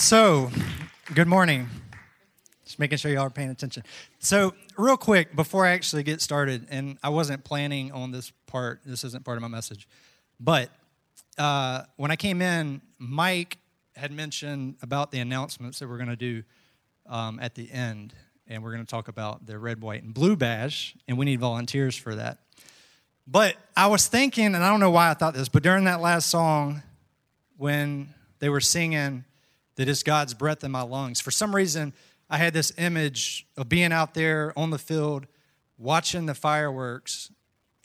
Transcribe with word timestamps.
So, 0.00 0.50
good 1.14 1.28
morning. 1.28 1.68
Just 2.64 2.78
making 2.78 2.96
sure 2.96 3.12
y'all 3.12 3.26
are 3.26 3.30
paying 3.30 3.50
attention. 3.50 3.82
So, 4.18 4.54
real 4.78 4.96
quick, 4.96 5.36
before 5.36 5.66
I 5.66 5.72
actually 5.72 6.04
get 6.04 6.22
started, 6.22 6.66
and 6.70 6.96
I 7.02 7.10
wasn't 7.10 7.44
planning 7.44 7.92
on 7.92 8.10
this 8.10 8.32
part, 8.46 8.80
this 8.86 9.04
isn't 9.04 9.26
part 9.26 9.36
of 9.36 9.42
my 9.42 9.48
message, 9.48 9.86
but 10.40 10.70
uh, 11.36 11.82
when 11.96 12.10
I 12.10 12.16
came 12.16 12.40
in, 12.40 12.80
Mike 12.98 13.58
had 13.94 14.10
mentioned 14.10 14.76
about 14.80 15.12
the 15.12 15.18
announcements 15.18 15.80
that 15.80 15.88
we're 15.88 15.98
going 15.98 16.08
to 16.08 16.16
do 16.16 16.44
um, 17.06 17.38
at 17.38 17.54
the 17.54 17.70
end, 17.70 18.14
and 18.48 18.64
we're 18.64 18.72
going 18.72 18.84
to 18.84 18.90
talk 18.90 19.08
about 19.08 19.44
the 19.44 19.58
red, 19.58 19.82
white, 19.82 20.02
and 20.02 20.14
blue 20.14 20.34
bash, 20.34 20.96
and 21.08 21.18
we 21.18 21.26
need 21.26 21.40
volunteers 21.40 21.94
for 21.94 22.14
that. 22.14 22.38
But 23.26 23.54
I 23.76 23.86
was 23.88 24.06
thinking, 24.08 24.46
and 24.46 24.56
I 24.56 24.70
don't 24.70 24.80
know 24.80 24.90
why 24.90 25.10
I 25.10 25.14
thought 25.14 25.34
this, 25.34 25.50
but 25.50 25.62
during 25.62 25.84
that 25.84 26.00
last 26.00 26.30
song, 26.30 26.82
when 27.58 28.14
they 28.38 28.48
were 28.48 28.62
singing 28.62 29.26
that 29.76 29.88
it's 29.88 30.02
God's 30.02 30.34
breath 30.34 30.64
in 30.64 30.70
my 30.70 30.82
lungs, 30.82 31.20
for 31.20 31.30
some 31.30 31.54
reason, 31.54 31.92
I 32.28 32.36
had 32.38 32.52
this 32.52 32.72
image 32.78 33.46
of 33.56 33.68
being 33.68 33.92
out 33.92 34.14
there 34.14 34.52
on 34.56 34.70
the 34.70 34.78
field, 34.78 35.26
watching 35.78 36.26
the 36.26 36.34
fireworks, 36.34 37.30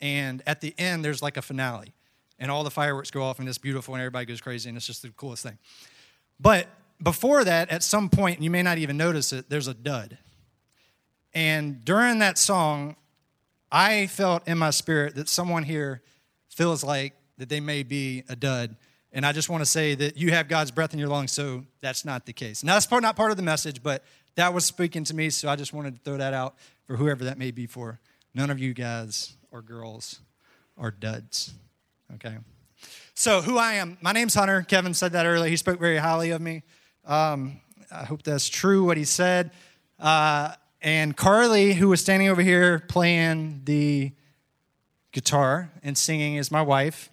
and 0.00 0.42
at 0.46 0.60
the 0.60 0.74
end, 0.78 1.04
there's 1.04 1.22
like 1.22 1.36
a 1.36 1.42
finale, 1.42 1.94
and 2.38 2.50
all 2.50 2.64
the 2.64 2.70
fireworks 2.70 3.10
go 3.10 3.22
off, 3.22 3.38
and 3.38 3.48
it's 3.48 3.58
beautiful, 3.58 3.94
and 3.94 4.02
everybody 4.02 4.26
goes 4.26 4.40
crazy, 4.40 4.68
and 4.68 4.76
it's 4.76 4.86
just 4.86 5.02
the 5.02 5.08
coolest 5.10 5.42
thing. 5.42 5.58
But 6.38 6.68
before 7.02 7.44
that, 7.44 7.70
at 7.70 7.82
some 7.82 8.08
point, 8.08 8.36
and 8.36 8.44
you 8.44 8.50
may 8.50 8.62
not 8.62 8.78
even 8.78 8.96
notice 8.96 9.32
it, 9.32 9.50
there's 9.50 9.68
a 9.68 9.74
dud. 9.74 10.18
And 11.34 11.84
during 11.84 12.20
that 12.20 12.38
song, 12.38 12.96
I 13.70 14.06
felt 14.06 14.46
in 14.46 14.58
my 14.58 14.70
spirit 14.70 15.16
that 15.16 15.28
someone 15.28 15.64
here 15.64 16.02
feels 16.48 16.84
like 16.84 17.14
that 17.38 17.48
they 17.48 17.60
may 17.60 17.82
be 17.82 18.22
a 18.28 18.36
dud. 18.36 18.76
And 19.12 19.24
I 19.24 19.32
just 19.32 19.48
want 19.48 19.62
to 19.62 19.66
say 19.66 19.94
that 19.94 20.16
you 20.16 20.30
have 20.32 20.48
God's 20.48 20.70
breath 20.70 20.92
in 20.92 20.98
your 20.98 21.08
lungs, 21.08 21.32
so 21.32 21.64
that's 21.80 22.04
not 22.04 22.26
the 22.26 22.32
case. 22.32 22.62
Now, 22.62 22.74
that's 22.74 22.86
part, 22.86 23.02
not 23.02 23.16
part 23.16 23.30
of 23.30 23.36
the 23.36 23.42
message, 23.42 23.82
but 23.82 24.04
that 24.34 24.52
was 24.52 24.64
speaking 24.64 25.04
to 25.04 25.14
me, 25.14 25.30
so 25.30 25.48
I 25.48 25.56
just 25.56 25.72
wanted 25.72 25.96
to 25.96 26.00
throw 26.02 26.18
that 26.18 26.34
out 26.34 26.56
for 26.86 26.96
whoever 26.96 27.24
that 27.24 27.38
may 27.38 27.50
be 27.50 27.66
for. 27.66 28.00
None 28.34 28.50
of 28.50 28.58
you 28.58 28.74
guys 28.74 29.34
or 29.50 29.62
girls 29.62 30.20
are 30.76 30.90
duds, 30.90 31.54
okay? 32.14 32.36
So, 33.14 33.40
who 33.40 33.56
I 33.56 33.74
am, 33.74 33.96
my 34.02 34.12
name's 34.12 34.34
Hunter. 34.34 34.62
Kevin 34.62 34.92
said 34.92 35.12
that 35.12 35.24
earlier. 35.24 35.48
He 35.48 35.56
spoke 35.56 35.80
very 35.80 35.96
highly 35.96 36.30
of 36.32 36.42
me. 36.42 36.62
Um, 37.06 37.60
I 37.90 38.04
hope 38.04 38.22
that's 38.22 38.48
true 38.48 38.84
what 38.84 38.98
he 38.98 39.04
said. 39.04 39.52
Uh, 39.98 40.52
and 40.82 41.16
Carly, 41.16 41.72
who 41.72 41.88
was 41.88 42.00
standing 42.00 42.28
over 42.28 42.42
here 42.42 42.80
playing 42.80 43.62
the 43.64 44.12
guitar 45.12 45.70
and 45.82 45.96
singing, 45.96 46.34
is 46.34 46.50
my 46.50 46.60
wife. 46.60 47.10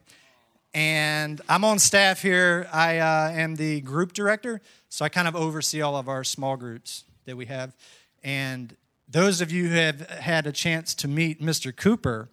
And 0.73 1.41
I'm 1.47 1.63
on 1.63 1.79
staff 1.79 2.21
here. 2.21 2.67
I 2.73 2.97
uh, 2.97 3.31
am 3.31 3.55
the 3.55 3.81
group 3.81 4.13
director, 4.13 4.61
so 4.89 5.05
I 5.05 5.09
kind 5.09 5.27
of 5.27 5.35
oversee 5.35 5.81
all 5.81 5.95
of 5.95 6.09
our 6.09 6.23
small 6.23 6.57
groups 6.57 7.03
that 7.25 7.38
we 7.38 7.45
have. 7.45 7.75
And 8.23 8.75
those 9.07 9.41
of 9.41 9.51
you 9.51 9.69
who 9.69 9.75
have 9.75 10.01
had 10.09 10.47
a 10.47 10.51
chance 10.51 10.95
to 10.95 11.07
meet 11.07 11.41
Mr. 11.41 11.75
Cooper, 11.75 12.29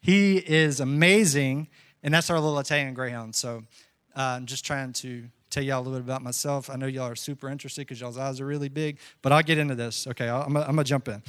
he 0.00 0.38
is 0.38 0.80
amazing 0.80 1.68
and 2.02 2.14
that's 2.14 2.30
our 2.30 2.40
little 2.40 2.58
Italian 2.58 2.94
Greyhound. 2.94 3.34
So 3.34 3.64
uh, 4.16 4.20
I'm 4.20 4.46
just 4.46 4.64
trying 4.64 4.92
to 4.94 5.24
tell 5.50 5.62
y'all 5.62 5.80
a 5.80 5.82
little 5.82 5.98
bit 5.98 6.04
about 6.04 6.22
myself. 6.22 6.70
I 6.70 6.76
know 6.76 6.86
y'all 6.86 7.08
are 7.08 7.16
super 7.16 7.48
interested 7.48 7.82
because 7.82 8.00
y'all's 8.00 8.16
eyes 8.16 8.40
are 8.40 8.46
really 8.46 8.68
big, 8.68 8.98
but 9.20 9.32
I'll 9.32 9.42
get 9.42 9.58
into 9.58 9.74
this. 9.74 10.06
Okay, 10.06 10.28
i 10.28 10.44
am 10.44 10.52
going 10.52 10.76
to 10.76 10.84
jump 10.84 11.08
in. 11.08 11.22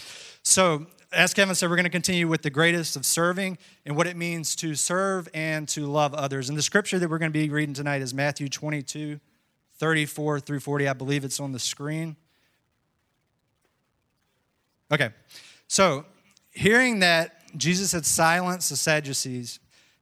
So, 0.43 0.85
as 1.11 1.33
Kevin 1.33 1.55
said, 1.55 1.69
we're 1.69 1.75
going 1.75 1.83
to 1.83 1.89
continue 1.89 2.27
with 2.27 2.41
the 2.41 2.49
greatest 2.49 2.95
of 2.95 3.05
serving 3.05 3.57
and 3.85 3.97
what 3.97 4.07
it 4.07 4.15
means 4.15 4.55
to 4.57 4.75
serve 4.75 5.27
and 5.33 5.67
to 5.69 5.85
love 5.85 6.13
others. 6.13 6.47
And 6.47 6.57
the 6.57 6.61
scripture 6.61 6.99
that 6.99 7.09
we're 7.09 7.17
going 7.17 7.31
to 7.31 7.37
be 7.37 7.49
reading 7.49 7.73
tonight 7.73 8.01
is 8.01 8.13
Matthew 8.13 8.47
22, 8.47 9.19
34 9.75 10.39
through 10.39 10.59
40. 10.61 10.87
I 10.87 10.93
believe 10.93 11.25
it's 11.25 11.39
on 11.39 11.51
the 11.51 11.59
screen. 11.59 12.15
Okay, 14.91 15.09
so 15.67 16.05
hearing 16.51 16.99
that 16.99 17.57
Jesus 17.57 17.91
had 17.91 18.05
silenced 18.05 18.69
the 18.69 18.75
Sadducees, 18.77 19.59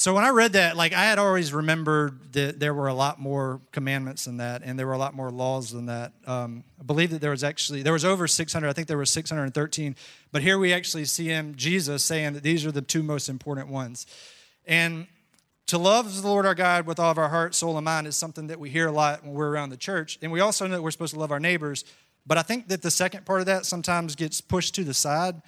So 0.00 0.14
when 0.14 0.24
I 0.24 0.30
read 0.30 0.54
that, 0.54 0.78
like 0.78 0.94
I 0.94 1.04
had 1.04 1.18
always 1.18 1.52
remembered 1.52 2.32
that 2.32 2.58
there 2.58 2.72
were 2.72 2.88
a 2.88 2.94
lot 2.94 3.20
more 3.20 3.60
commandments 3.70 4.24
than 4.24 4.38
that, 4.38 4.62
and 4.64 4.78
there 4.78 4.86
were 4.86 4.94
a 4.94 4.98
lot 4.98 5.12
more 5.12 5.30
laws 5.30 5.72
than 5.72 5.84
that. 5.86 6.14
Um, 6.26 6.64
I 6.80 6.84
believe 6.84 7.10
that 7.10 7.20
there 7.20 7.32
was 7.32 7.44
actually 7.44 7.82
there 7.82 7.92
was 7.92 8.02
over 8.02 8.26
600. 8.26 8.66
I 8.66 8.72
think 8.72 8.88
there 8.88 8.96
were 8.96 9.04
613. 9.04 9.96
But 10.32 10.40
here 10.40 10.58
we 10.58 10.72
actually 10.72 11.04
see 11.04 11.26
him, 11.26 11.54
Jesus, 11.54 12.02
saying 12.02 12.32
that 12.32 12.42
these 12.42 12.64
are 12.64 12.72
the 12.72 12.80
two 12.80 13.02
most 13.02 13.28
important 13.28 13.68
ones. 13.68 14.06
And 14.64 15.06
to 15.66 15.76
love 15.76 16.22
the 16.22 16.26
Lord 16.26 16.46
our 16.46 16.54
God 16.54 16.86
with 16.86 16.98
all 16.98 17.10
of 17.10 17.18
our 17.18 17.28
heart, 17.28 17.54
soul, 17.54 17.76
and 17.76 17.84
mind 17.84 18.06
is 18.06 18.16
something 18.16 18.46
that 18.46 18.58
we 18.58 18.70
hear 18.70 18.86
a 18.86 18.92
lot 18.92 19.22
when 19.22 19.34
we're 19.34 19.50
around 19.50 19.68
the 19.68 19.76
church. 19.76 20.18
And 20.22 20.32
we 20.32 20.40
also 20.40 20.66
know 20.66 20.76
that 20.76 20.82
we're 20.82 20.92
supposed 20.92 21.12
to 21.12 21.20
love 21.20 21.30
our 21.30 21.40
neighbors. 21.40 21.84
But 22.26 22.38
I 22.38 22.42
think 22.42 22.68
that 22.68 22.80
the 22.80 22.90
second 22.90 23.26
part 23.26 23.40
of 23.40 23.46
that 23.48 23.66
sometimes 23.66 24.16
gets 24.16 24.40
pushed 24.40 24.74
to 24.76 24.82
the 24.84 24.94
side, 24.94 25.42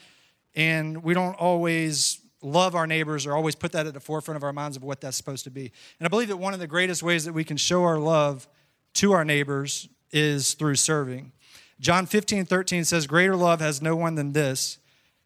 and 0.54 1.02
we 1.02 1.14
don't 1.14 1.36
always 1.36 2.21
love 2.42 2.74
our 2.74 2.86
neighbors 2.86 3.26
or 3.26 3.34
always 3.34 3.54
put 3.54 3.72
that 3.72 3.86
at 3.86 3.94
the 3.94 4.00
forefront 4.00 4.36
of 4.36 4.44
our 4.44 4.52
minds 4.52 4.76
of 4.76 4.82
what 4.82 5.00
that's 5.00 5.16
supposed 5.16 5.44
to 5.44 5.50
be. 5.50 5.72
And 5.98 6.06
I 6.06 6.08
believe 6.08 6.28
that 6.28 6.36
one 6.36 6.54
of 6.54 6.60
the 6.60 6.66
greatest 6.66 7.02
ways 7.02 7.24
that 7.24 7.32
we 7.32 7.44
can 7.44 7.56
show 7.56 7.84
our 7.84 7.98
love 7.98 8.48
to 8.94 9.12
our 9.12 9.24
neighbors 9.24 9.88
is 10.10 10.54
through 10.54 10.76
serving. 10.76 11.32
John 11.80 12.06
15, 12.06 12.44
13 12.44 12.84
says, 12.84 13.06
Greater 13.06 13.36
love 13.36 13.60
has 13.60 13.82
no 13.82 13.96
one 13.96 14.14
than 14.14 14.32
this, 14.32 14.78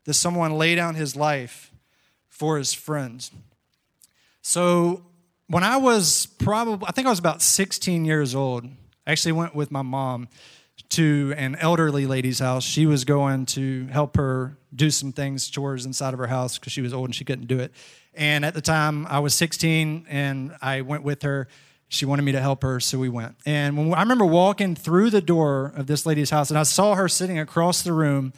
that 0.04 0.15
someone 0.15 0.53
lay 0.53 0.75
down 0.75 0.94
his 0.94 1.16
life 1.16 1.72
for 2.28 2.59
his 2.59 2.72
friends. 2.72 3.31
So 4.43 5.04
when 5.48 5.65
I 5.65 5.77
was 5.77 6.27
probably, 6.27 6.87
I 6.88 6.93
think 6.93 7.06
I 7.06 7.10
was 7.10 7.19
about 7.19 7.43
16 7.43 8.04
years 8.04 8.34
old, 8.34 8.65
I 9.06 9.12
actually 9.12 9.33
went 9.33 9.54
with 9.54 9.71
my 9.71 9.83
mom 9.83 10.28
to 10.91 11.35
an 11.37 11.57
elderly 11.57 12.07
lady's 12.07 12.39
house. 12.39 12.65
She 12.65 12.87
was 12.87 13.05
going 13.05 13.47
to 13.47 13.87
help 13.87 14.17
her 14.17 14.57
do 14.75 14.91
some 14.91 15.13
things, 15.13 15.49
chores 15.49 15.87
inside 15.87 16.15
of 16.15 16.19
her 16.19 16.27
house 16.27 16.59
because 16.59 16.73
she 16.73 16.83
was 16.83 16.93
old 16.93 17.07
and 17.07 17.15
she 17.15 17.25
couldn't 17.25 17.47
do 17.47 17.59
it. 17.59 17.73
And 18.15 18.45
at 18.45 18.55
the 18.55 18.61
time, 18.61 19.07
I 19.07 19.19
was 19.19 19.35
16 19.35 20.07
and 20.09 20.57
I 20.63 20.81
went 20.83 21.03
with 21.03 21.23
her. 21.23 21.49
She 21.89 22.05
wanted 22.05 22.23
me 22.23 22.33
to 22.33 22.41
help 22.41 22.63
her, 22.63 22.81
so 22.81 22.99
we 22.99 23.09
went. 23.09 23.37
And 23.47 23.77
when 23.77 23.95
I 23.95 24.03
remember 24.03 24.25
walking 24.25 24.75
through 24.75 25.11
the 25.11 25.21
door 25.21 25.73
of 25.77 25.87
this 25.87 26.05
lady's 26.05 26.31
house, 26.31 26.51
and 26.51 26.59
I 26.59 26.65
saw 26.65 26.95
her 26.97 27.09
sitting 27.09 27.39
across 27.39 27.83
the 27.83 27.93
room 27.93 28.33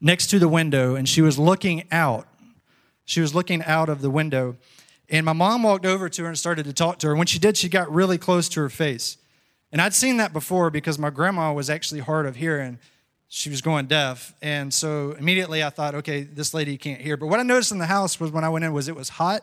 next 0.00 0.28
to 0.28 0.38
the 0.38 0.48
window, 0.48 0.94
and 0.94 1.06
she 1.06 1.20
was 1.20 1.38
looking 1.38 1.84
out. 1.92 2.26
She 3.04 3.20
was 3.20 3.34
looking 3.34 3.62
out 3.64 3.88
of 3.88 4.00
the 4.00 4.10
window. 4.10 4.56
And 5.10 5.24
my 5.26 5.32
mom 5.32 5.62
walked 5.62 5.86
over 5.86 6.08
to 6.08 6.22
her 6.22 6.28
and 6.28 6.38
started 6.38 6.64
to 6.64 6.72
talk 6.72 6.98
to 7.00 7.08
her. 7.08 7.16
When 7.16 7.26
she 7.26 7.38
did, 7.38 7.56
she 7.56 7.68
got 7.68 7.92
really 7.92 8.18
close 8.18 8.48
to 8.50 8.60
her 8.60 8.68
face. 8.68 9.16
And 9.70 9.80
I'd 9.80 9.94
seen 9.94 10.16
that 10.16 10.32
before 10.32 10.70
because 10.70 10.98
my 10.98 11.10
grandma 11.10 11.52
was 11.52 11.68
actually 11.68 12.00
hard 12.00 12.26
of 12.26 12.36
hearing. 12.36 12.78
She 13.28 13.50
was 13.50 13.60
going 13.60 13.86
deaf. 13.86 14.34
And 14.40 14.72
so 14.72 15.12
immediately 15.12 15.62
I 15.62 15.70
thought, 15.70 15.94
okay, 15.96 16.22
this 16.22 16.54
lady 16.54 16.78
can't 16.78 17.00
hear. 17.00 17.16
But 17.16 17.26
what 17.26 17.40
I 17.40 17.42
noticed 17.42 17.72
in 17.72 17.78
the 17.78 17.86
house 17.86 18.18
was 18.18 18.30
when 18.30 18.44
I 18.44 18.48
went 18.48 18.64
in 18.64 18.72
was 18.72 18.88
it 18.88 18.96
was 18.96 19.10
hot, 19.10 19.42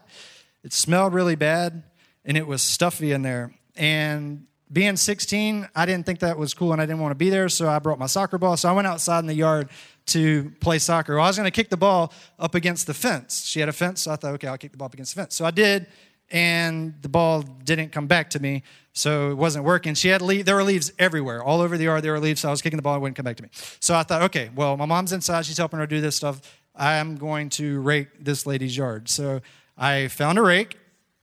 it 0.64 0.74
smelled 0.74 1.14
really 1.14 1.36
bad, 1.36 1.84
and 2.24 2.36
it 2.36 2.48
was 2.48 2.64
stuffy 2.64 3.12
in 3.12 3.22
there. 3.22 3.54
And 3.76 4.48
being 4.72 4.96
16, 4.96 5.70
I 5.76 5.86
didn't 5.86 6.08
think 6.08 6.20
that 6.20 6.40
was 6.40 6.56
cool 6.56 6.74
and 6.74 6.82
I 6.82 6.88
didn't 6.88 7.00
want 7.00 7.12
to 7.12 7.16
be 7.16 7.30
there, 7.30 7.50
so 7.50 7.70
I 7.70 7.78
brought 7.78 8.00
my 8.00 8.08
soccer 8.08 8.40
ball. 8.40 8.58
So 8.58 8.68
I 8.68 8.72
went 8.72 8.88
outside 8.88 9.20
in 9.20 9.28
the 9.28 9.36
yard 9.36 9.70
to 10.08 10.52
play 10.60 10.80
soccer. 10.80 11.16
Well, 11.16 11.24
I 11.24 11.28
was 11.28 11.38
going 11.38 11.46
to 11.46 11.52
kick 11.52 11.70
the 11.70 11.78
ball 11.78 12.12
up 12.40 12.56
against 12.56 12.88
the 12.88 12.94
fence. 12.94 13.46
She 13.46 13.60
had 13.60 13.70
a 13.70 13.74
fence, 13.74 14.02
so 14.02 14.12
I 14.12 14.16
thought, 14.16 14.34
okay, 14.34 14.48
I'll 14.48 14.58
kick 14.58 14.72
the 14.72 14.78
ball 14.78 14.88
up 14.88 14.94
against 14.94 15.16
the 15.16 15.22
fence. 15.22 15.36
So 15.36 15.46
I 15.46 15.52
did, 15.52 15.86
and 16.32 16.96
the 17.02 17.10
ball 17.10 17.42
didn't 17.42 17.92
come 17.92 18.08
back 18.08 18.32
to 18.32 18.40
me, 18.40 18.64
so 18.94 19.32
it 19.32 19.36
wasn't 19.36 19.66
working. 19.66 19.94
She 19.94 20.08
had 20.08 20.22
leaves, 20.22 20.46
there 20.46 20.56
were 20.56 20.64
leaves 20.64 20.92
everywhere, 20.98 21.44
all 21.44 21.62
over 21.62 21.78
the 21.78 21.84
yard. 21.86 22.04
There 22.04 22.14
were 22.14 22.20
leaves, 22.20 22.42
so 22.42 22.48
I 22.48 22.52
was 22.52 22.62
kicking 22.62 22.78
the 22.78 22.84
ball, 22.84 22.96
it 22.96 23.00
wouldn't 23.00 23.16
come 23.16 23.26
back 23.26 23.38
to 23.38 23.44
me. 23.44 23.50
So 23.80 23.96
I 23.96 24.04
thought, 24.04 24.24
okay, 24.24 24.50
well, 24.56 24.78
my 24.78 24.86
mom's 24.86 25.14
inside, 25.14 25.46
she's 25.46 25.58
helping 25.58 25.80
her 25.80 25.88
do 25.88 26.02
this 26.02 26.16
stuff. 26.16 26.42
I 26.76 26.96
am 26.96 27.16
going 27.16 27.50
to 27.52 27.80
rake 27.82 28.24
this 28.24 28.46
lady's 28.46 28.76
yard. 28.76 29.10
So 29.10 29.42
I 29.78 30.08
found 30.10 30.38
a 30.38 30.42
rake 30.42 30.78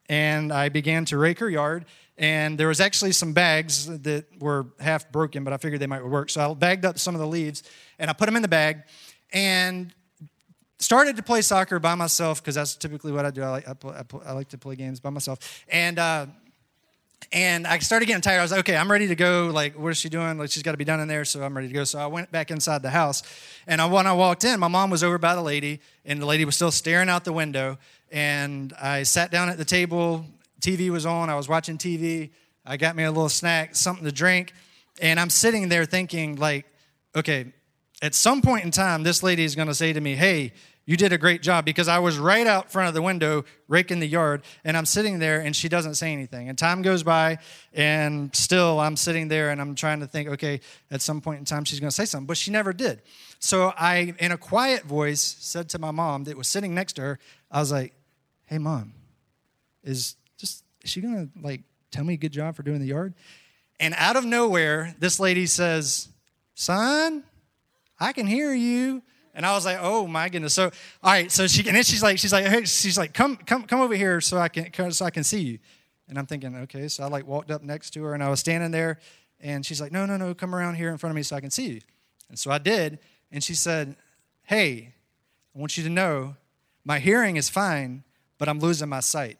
and 0.09 0.53
I 0.53 0.69
began 0.69 1.05
to 1.07 1.19
rake 1.19 1.39
her 1.41 1.51
yard. 1.51 1.85
And 2.19 2.59
there 2.59 2.69
was 2.69 2.81
actually 2.81 3.13
some 3.13 3.33
bags 3.33 3.87
that 3.87 4.27
were 4.39 4.67
half 4.81 5.11
broken, 5.11 5.45
but 5.45 5.53
I 5.53 5.57
figured 5.57 5.81
they 5.81 5.87
might 5.87 6.05
work. 6.07 6.31
So 6.31 6.51
I 6.51 6.55
bagged 6.55 6.85
up 6.85 6.99
some 6.99 7.15
of 7.15 7.21
the 7.21 7.27
leaves 7.27 7.63
and 7.99 8.09
I 8.11 8.13
put 8.13 8.27
them 8.27 8.37
in 8.37 8.43
the 8.43 8.49
bag. 8.49 8.83
And 9.33 9.93
started 10.83 11.17
to 11.17 11.23
play 11.23 11.43
soccer 11.43 11.79
by 11.79 11.95
myself 11.95 12.43
because 12.43 12.55
that's 12.55 12.75
typically 12.75 13.13
what 13.13 13.25
I 13.25 13.31
do. 13.31 13.43
I 13.43 13.51
like, 13.51 13.69
I, 13.69 13.75
play, 13.75 13.95
I, 13.97 14.03
play, 14.03 14.21
I 14.27 14.33
like 14.33 14.49
to 14.51 14.59
play 14.59 14.77
games 14.77 15.01
by 15.01 15.11
myself. 15.11 15.65
And 15.69 15.99
uh, 15.99 16.27
And 17.31 17.67
I 17.67 17.79
started 17.79 18.07
getting 18.07 18.21
tired. 18.21 18.41
I 18.41 18.43
was 18.43 18.51
like, 18.51 18.61
okay, 18.61 18.77
I'm 18.77 18.91
ready 18.91 19.07
to 19.09 19.15
go. 19.15 19.51
Like, 19.53 19.79
what 19.79 19.91
is 19.91 19.97
she 19.97 20.09
doing? 20.09 20.39
Like, 20.39 20.51
she's 20.51 20.63
got 20.63 20.73
to 20.73 20.77
be 20.77 20.85
done 20.85 21.01
in 21.01 21.09
there, 21.09 21.25
so 21.25 21.43
I'm 21.43 21.55
ready 21.57 21.69
to 21.69 21.75
go. 21.75 21.85
So 21.85 21.99
I 21.99 22.07
went 22.07 22.31
back 22.31 22.51
inside 22.51 22.83
the 22.83 22.91
house. 22.91 23.23
And 23.67 23.81
I, 23.81 23.87
when 23.87 24.07
I 24.07 24.13
walked 24.13 24.45
in, 24.45 24.59
my 24.61 24.69
mom 24.69 24.91
was 24.91 25.03
over 25.03 25.19
by 25.19 25.35
the 25.35 25.43
lady, 25.43 25.81
and 26.05 26.21
the 26.21 26.27
lady 26.27 26.45
was 26.45 26.57
still 26.57 26.71
staring 26.71 27.09
out 27.09 27.25
the 27.25 27.33
window. 27.33 27.79
And 28.11 28.75
I 28.81 29.05
sat 29.05 29.31
down 29.31 29.49
at 29.49 29.57
the 29.57 29.65
table. 29.65 30.27
TV 30.61 30.91
was 30.91 31.07
on. 31.07 31.31
I 31.31 31.37
was 31.37 31.49
watching 31.49 31.79
TV. 31.79 32.31
I 32.67 32.77
got 32.77 32.97
me 32.97 33.05
a 33.05 33.11
little 33.11 33.31
snack, 33.31 33.77
something 33.77 34.05
to 34.05 34.13
drink. 34.13 34.53
And 35.01 35.19
I'm 35.19 35.31
sitting 35.31 35.69
there 35.69 35.85
thinking, 35.87 36.37
like, 36.37 36.67
okay, 37.17 37.53
at 38.03 38.15
some 38.15 38.43
point 38.43 38.65
in 38.65 38.73
time, 38.73 39.05
this 39.05 39.23
lady 39.23 39.45
is 39.45 39.55
going 39.55 39.69
to 39.69 39.75
say 39.75 39.93
to 39.93 40.01
me, 40.01 40.17
hey, 40.17 40.53
you 40.85 40.97
did 40.97 41.13
a 41.13 41.19
great 41.19 41.43
job 41.43 41.65
because 41.65 41.87
I 41.87 42.01
was 42.01 42.19
right 42.19 42.47
out 42.47 42.73
front 42.73 42.89
of 42.89 42.95
the 42.95 43.03
window 43.03 43.45
raking 43.69 44.01
the 44.01 44.07
yard 44.07 44.43
and 44.65 44.77
I'm 44.77 44.85
sitting 44.85 45.21
there 45.21 45.41
and 45.41 45.55
she 45.55 45.69
doesn't 45.69 45.95
say 45.95 46.13
anything. 46.13 46.49
And 46.49 46.59
time 46.59 46.83
goes 46.83 47.03
by 47.03 47.39
and 47.73 48.35
still 48.35 48.81
I'm 48.81 48.97
sitting 48.97 49.29
there 49.29 49.51
and 49.51 49.61
I'm 49.61 49.75
trying 49.75 50.01
to 50.01 50.07
think, 50.07 50.29
okay, 50.31 50.61
at 50.91 51.01
some 51.01 51.21
point 51.21 51.39
in 51.39 51.45
time 51.45 51.65
she's 51.65 51.79
going 51.79 51.91
to 51.91 51.95
say 51.95 52.05
something, 52.05 52.27
but 52.27 52.37
she 52.37 52.51
never 52.51 52.73
did. 52.73 53.01
So 53.39 53.73
I, 53.79 54.15
in 54.19 54.33
a 54.33 54.39
quiet 54.39 54.85
voice, 54.85 55.21
said 55.21 55.69
to 55.71 55.79
my 55.79 55.93
mom 55.93 56.25
that 56.25 56.37
was 56.37 56.49
sitting 56.49 56.75
next 56.75 56.95
to 56.95 57.03
her, 57.03 57.19
I 57.51 57.61
was 57.61 57.71
like, 57.71 57.95
hey, 58.47 58.59
mom, 58.59 58.93
is 59.85 60.17
just, 60.37 60.65
is 60.83 60.91
she 60.91 61.01
going 61.01 61.29
to 61.29 61.41
like 61.41 61.63
tell 61.93 62.05
me 62.05 62.17
good 62.17 62.33
job 62.33 62.57
for 62.57 62.63
doing 62.65 62.81
the 62.81 62.87
yard? 62.87 63.15
And 63.79 63.95
out 63.97 64.17
of 64.17 64.25
nowhere, 64.25 64.95
this 64.99 65.21
lady 65.21 65.47
says, 65.47 66.09
son, 66.55 67.25
I 68.01 68.13
can 68.13 68.27
hear 68.27 68.53
you. 68.53 69.03
And 69.35 69.47
I 69.47 69.55
was 69.55 69.65
like, 69.65 69.79
oh 69.81 70.07
my 70.07 70.29
goodness. 70.29 70.55
So, 70.55 70.65
all 70.65 70.71
right. 71.13 71.31
So 71.31 71.47
she, 71.47 71.67
and 71.67 71.77
then 71.77 71.85
she's 71.85 72.03
like, 72.03 72.19
she's 72.19 72.33
like, 72.33 72.45
hey, 72.47 72.65
she's 72.65 72.99
like, 72.99 73.15
come, 73.15 73.37
come, 73.37 73.65
come 73.65 73.81
over 73.81 73.95
here 73.95 74.21
so 74.21 74.39
I 74.39 74.49
can, 74.49 74.93
so 74.93 75.05
I 75.05 75.11
can 75.11 75.25
see 75.25 75.41
you. 75.41 75.59
And 76.09 76.19
I'm 76.19 76.27
thinking, 76.27 76.55
okay. 76.57 76.89
So 76.89 77.05
I 77.05 77.07
like 77.07 77.27
walked 77.27 77.51
up 77.51 77.63
next 77.63 77.91
to 77.93 78.05
her 78.05 78.15
and 78.15 78.23
I 78.23 78.29
was 78.29 78.41
standing 78.41 78.71
there 78.71 78.99
and 79.41 79.65
she's 79.65 79.81
like, 79.81 79.93
no, 79.93 80.07
no, 80.07 80.17
no, 80.17 80.35
come 80.35 80.55
around 80.55 80.75
here 80.75 80.91
in 80.91 80.99
front 80.99 81.13
of 81.13 81.17
me 81.17 81.23
so 81.23 81.37
I 81.37 81.41
can 81.41 81.51
see 81.51 81.69
you. 81.69 81.81
And 82.29 82.39
so 82.39 82.51
I 82.51 82.59
did. 82.59 82.99
And 83.31 83.43
she 83.43 83.55
said, 83.55 83.97
hey, 84.45 84.93
I 85.55 85.59
want 85.59 85.77
you 85.77 85.85
to 85.85 85.91
know 85.91 86.37
my 86.85 86.99
hearing 86.99 87.37
is 87.37 87.49
fine, 87.49 88.05
but 88.39 88.49
I'm 88.49 88.59
losing 88.59 88.89
my 88.89 89.01
sight. 89.01 89.39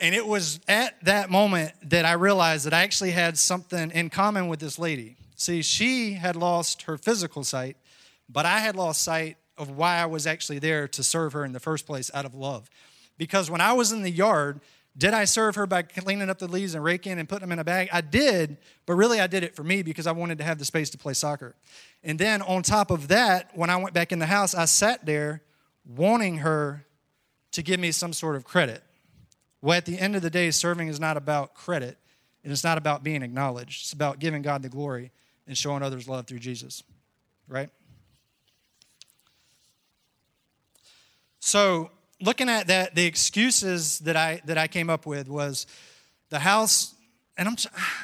And 0.00 0.14
it 0.14 0.26
was 0.26 0.60
at 0.66 1.02
that 1.04 1.30
moment 1.30 1.72
that 1.82 2.06
I 2.06 2.12
realized 2.12 2.64
that 2.66 2.72
I 2.72 2.82
actually 2.82 3.10
had 3.10 3.36
something 3.36 3.90
in 3.90 4.08
common 4.08 4.48
with 4.48 4.58
this 4.58 4.78
lady. 4.78 5.16
See, 5.36 5.62
she 5.62 6.14
had 6.14 6.36
lost 6.36 6.82
her 6.82 6.96
physical 6.96 7.44
sight, 7.44 7.76
but 8.30 8.46
I 8.46 8.60
had 8.60 8.76
lost 8.76 9.02
sight 9.02 9.36
of 9.58 9.70
why 9.70 9.96
I 9.96 10.06
was 10.06 10.26
actually 10.26 10.58
there 10.58 10.88
to 10.88 11.02
serve 11.02 11.32
her 11.32 11.44
in 11.44 11.52
the 11.52 11.60
first 11.60 11.86
place 11.86 12.10
out 12.14 12.24
of 12.24 12.34
love. 12.34 12.70
Because 13.18 13.50
when 13.50 13.60
I 13.60 13.72
was 13.74 13.92
in 13.92 14.02
the 14.02 14.10
yard, 14.10 14.60
did 14.96 15.14
I 15.14 15.24
serve 15.24 15.54
her 15.56 15.66
by 15.66 15.82
cleaning 15.82 16.30
up 16.30 16.38
the 16.38 16.48
leaves 16.48 16.74
and 16.74 16.82
raking 16.82 17.18
and 17.18 17.28
putting 17.28 17.42
them 17.42 17.52
in 17.52 17.58
a 17.58 17.64
bag? 17.64 17.88
I 17.92 18.00
did, 18.00 18.56
but 18.86 18.94
really 18.94 19.20
I 19.20 19.26
did 19.26 19.44
it 19.44 19.54
for 19.54 19.62
me 19.62 19.82
because 19.82 20.06
I 20.06 20.12
wanted 20.12 20.38
to 20.38 20.44
have 20.44 20.58
the 20.58 20.64
space 20.64 20.90
to 20.90 20.98
play 20.98 21.12
soccer. 21.12 21.54
And 22.02 22.18
then 22.18 22.42
on 22.42 22.62
top 22.62 22.90
of 22.90 23.08
that, 23.08 23.50
when 23.54 23.70
I 23.70 23.76
went 23.76 23.94
back 23.94 24.12
in 24.12 24.18
the 24.18 24.26
house, 24.26 24.54
I 24.54 24.64
sat 24.64 25.04
there 25.06 25.42
wanting 25.84 26.38
her 26.38 26.86
to 27.52 27.62
give 27.62 27.78
me 27.78 27.92
some 27.92 28.12
sort 28.12 28.36
of 28.36 28.44
credit. 28.44 28.82
Well, 29.62 29.76
at 29.76 29.84
the 29.84 29.98
end 29.98 30.16
of 30.16 30.22
the 30.22 30.30
day, 30.30 30.50
serving 30.50 30.88
is 30.88 30.98
not 30.98 31.16
about 31.16 31.54
credit, 31.54 31.98
and 32.42 32.52
it's 32.52 32.64
not 32.64 32.78
about 32.78 33.04
being 33.04 33.22
acknowledged. 33.22 33.82
It's 33.82 33.92
about 33.92 34.18
giving 34.18 34.42
God 34.42 34.62
the 34.62 34.68
glory 34.68 35.10
and 35.46 35.56
showing 35.56 35.82
others 35.82 36.08
love 36.08 36.26
through 36.26 36.38
Jesus, 36.38 36.82
right? 37.46 37.68
So, 41.40 41.90
looking 42.20 42.48
at 42.48 42.68
that, 42.68 42.94
the 42.94 43.06
excuses 43.06 43.98
that 44.00 44.16
I 44.16 44.42
that 44.44 44.58
I 44.58 44.68
came 44.68 44.90
up 44.90 45.06
with 45.06 45.28
was 45.28 45.66
the 46.28 46.38
house, 46.38 46.94
and 47.36 47.48
I'm 47.48 47.56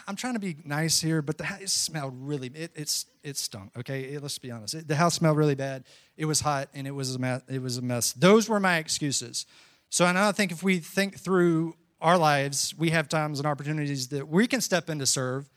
I'm 0.08 0.16
trying 0.16 0.34
to 0.34 0.40
be 0.40 0.56
nice 0.64 1.00
here, 1.00 1.22
but 1.22 1.38
the 1.38 1.44
house 1.44 1.72
smelled 1.72 2.14
really 2.16 2.48
it 2.54 2.72
it's 2.74 3.06
it 3.22 3.36
stunk. 3.36 3.72
Okay, 3.78 4.02
it, 4.04 4.22
let's 4.22 4.38
be 4.38 4.50
honest. 4.50 4.74
It, 4.74 4.88
the 4.88 4.96
house 4.96 5.14
smelled 5.14 5.36
really 5.36 5.54
bad. 5.54 5.84
It 6.16 6.24
was 6.24 6.40
hot, 6.40 6.70
and 6.74 6.86
it 6.86 6.92
was 6.92 7.14
a 7.14 7.18
mess, 7.18 7.42
it 7.48 7.62
was 7.62 7.76
a 7.76 7.82
mess. 7.82 8.12
Those 8.12 8.48
were 8.48 8.58
my 8.58 8.78
excuses. 8.78 9.46
So 9.90 10.04
I 10.04 10.12
now 10.12 10.32
think 10.32 10.50
if 10.50 10.62
we 10.62 10.78
think 10.78 11.18
through 11.18 11.76
our 12.00 12.18
lives, 12.18 12.74
we 12.76 12.90
have 12.90 13.08
times 13.08 13.38
and 13.38 13.46
opportunities 13.46 14.08
that 14.08 14.28
we 14.28 14.46
can 14.46 14.60
step 14.60 14.90
in 14.90 14.98
to 14.98 15.06
serve, 15.06 15.48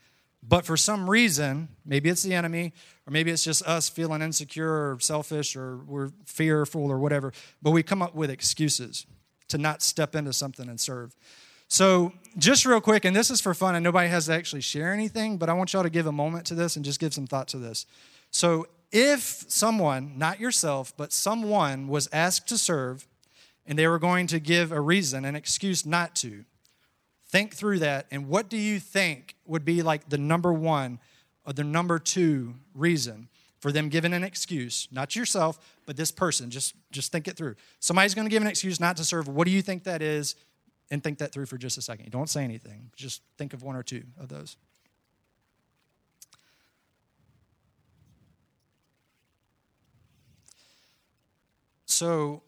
but 0.41 0.65
for 0.65 0.77
some 0.77 1.09
reason, 1.09 1.69
maybe 1.85 2.09
it's 2.09 2.23
the 2.23 2.33
enemy, 2.33 2.73
or 3.05 3.11
maybe 3.11 3.31
it's 3.31 3.43
just 3.43 3.63
us 3.63 3.89
feeling 3.89 4.21
insecure 4.21 4.91
or 4.91 4.97
selfish 4.99 5.55
or 5.55 5.77
we're 5.77 6.11
fearful 6.25 6.89
or 6.89 6.99
whatever, 6.99 7.33
but 7.61 7.71
we 7.71 7.83
come 7.83 8.01
up 8.01 8.15
with 8.15 8.29
excuses 8.29 9.05
to 9.49 9.57
not 9.57 9.81
step 9.81 10.15
into 10.15 10.31
something 10.31 10.69
and 10.69 10.79
serve. 10.79 11.15
So, 11.67 12.13
just 12.37 12.65
real 12.65 12.81
quick, 12.81 13.05
and 13.05 13.15
this 13.15 13.29
is 13.29 13.41
for 13.41 13.53
fun, 13.53 13.75
and 13.75 13.83
nobody 13.83 14.09
has 14.09 14.25
to 14.25 14.33
actually 14.33 14.61
share 14.61 14.91
anything, 14.91 15.37
but 15.37 15.49
I 15.49 15.53
want 15.53 15.73
y'all 15.73 15.83
to 15.83 15.89
give 15.89 16.07
a 16.07 16.11
moment 16.11 16.45
to 16.47 16.55
this 16.55 16.75
and 16.75 16.83
just 16.83 16.99
give 16.99 17.13
some 17.13 17.27
thought 17.27 17.47
to 17.49 17.57
this. 17.57 17.85
So, 18.31 18.67
if 18.91 19.45
someone, 19.47 20.17
not 20.17 20.39
yourself, 20.39 20.93
but 20.97 21.13
someone 21.13 21.87
was 21.87 22.09
asked 22.11 22.47
to 22.47 22.57
serve 22.57 23.07
and 23.67 23.77
they 23.77 23.87
were 23.87 23.99
going 23.99 24.25
to 24.27 24.39
give 24.39 24.71
a 24.71 24.81
reason, 24.81 25.25
an 25.25 25.35
excuse 25.35 25.85
not 25.85 26.15
to. 26.15 26.43
Think 27.29 27.53
through 27.53 27.79
that, 27.79 28.07
and 28.09 28.27
what 28.27 28.49
do 28.49 28.57
you 28.57 28.79
think 28.79 29.35
would 29.45 29.63
be 29.63 29.83
like 29.83 30.09
the 30.09 30.17
number 30.17 30.51
one 30.51 30.99
or 31.45 31.53
the 31.53 31.63
number 31.63 31.99
two 31.99 32.55
reason 32.73 33.29
for 33.59 33.71
them 33.71 33.89
giving 33.89 34.13
an 34.13 34.23
excuse, 34.23 34.87
not 34.91 35.15
yourself, 35.15 35.59
but 35.85 35.95
this 35.95 36.11
person? 36.11 36.49
Just, 36.49 36.73
just 36.91 37.11
think 37.11 37.27
it 37.27 37.37
through. 37.37 37.55
Somebody's 37.79 38.15
going 38.15 38.25
to 38.25 38.31
give 38.31 38.41
an 38.41 38.47
excuse 38.47 38.79
not 38.79 38.97
to 38.97 39.05
serve. 39.05 39.27
What 39.27 39.45
do 39.45 39.51
you 39.51 39.61
think 39.61 39.83
that 39.83 40.01
is? 40.01 40.35
And 40.89 41.03
think 41.03 41.19
that 41.19 41.31
through 41.31 41.45
for 41.45 41.59
just 41.59 41.77
a 41.77 41.83
second. 41.83 42.05
You 42.05 42.11
Don't 42.11 42.29
say 42.29 42.43
anything. 42.43 42.89
Just 42.95 43.21
think 43.37 43.53
of 43.53 43.61
one 43.61 43.75
or 43.75 43.83
two 43.83 44.03
of 44.19 44.27
those. 44.27 44.57
So, 51.85 52.41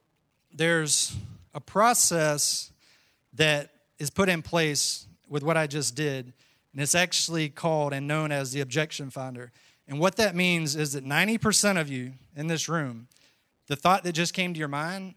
there's 0.54 1.16
a 1.54 1.60
process 1.60 2.72
that 3.34 3.71
is 4.02 4.10
put 4.10 4.30
in 4.30 4.42
place 4.42 5.06
with 5.30 5.44
what 5.44 5.56
I 5.56 5.68
just 5.68 5.96
did, 5.96 6.34
and 6.74 6.82
it's 6.82 6.96
actually 6.96 7.50
called 7.50 7.94
and 7.94 8.08
known 8.08 8.32
as 8.32 8.52
the 8.52 8.62
objection 8.62 9.12
finder. 9.12 9.52
And 9.88 10.00
what 10.00 10.16
that 10.16 10.36
means 10.36 10.76
is 10.76 10.94
that 10.94 11.06
90% 11.06 11.80
of 11.80 11.88
you 11.88 12.14
in 12.36 12.48
this 12.48 12.68
room, 12.68 13.08
the 13.68 13.76
thought 13.76 14.04
that 14.04 14.14
just 14.14 14.34
came 14.34 14.54
to 14.54 14.60
your 14.60 14.68
mind 14.68 15.14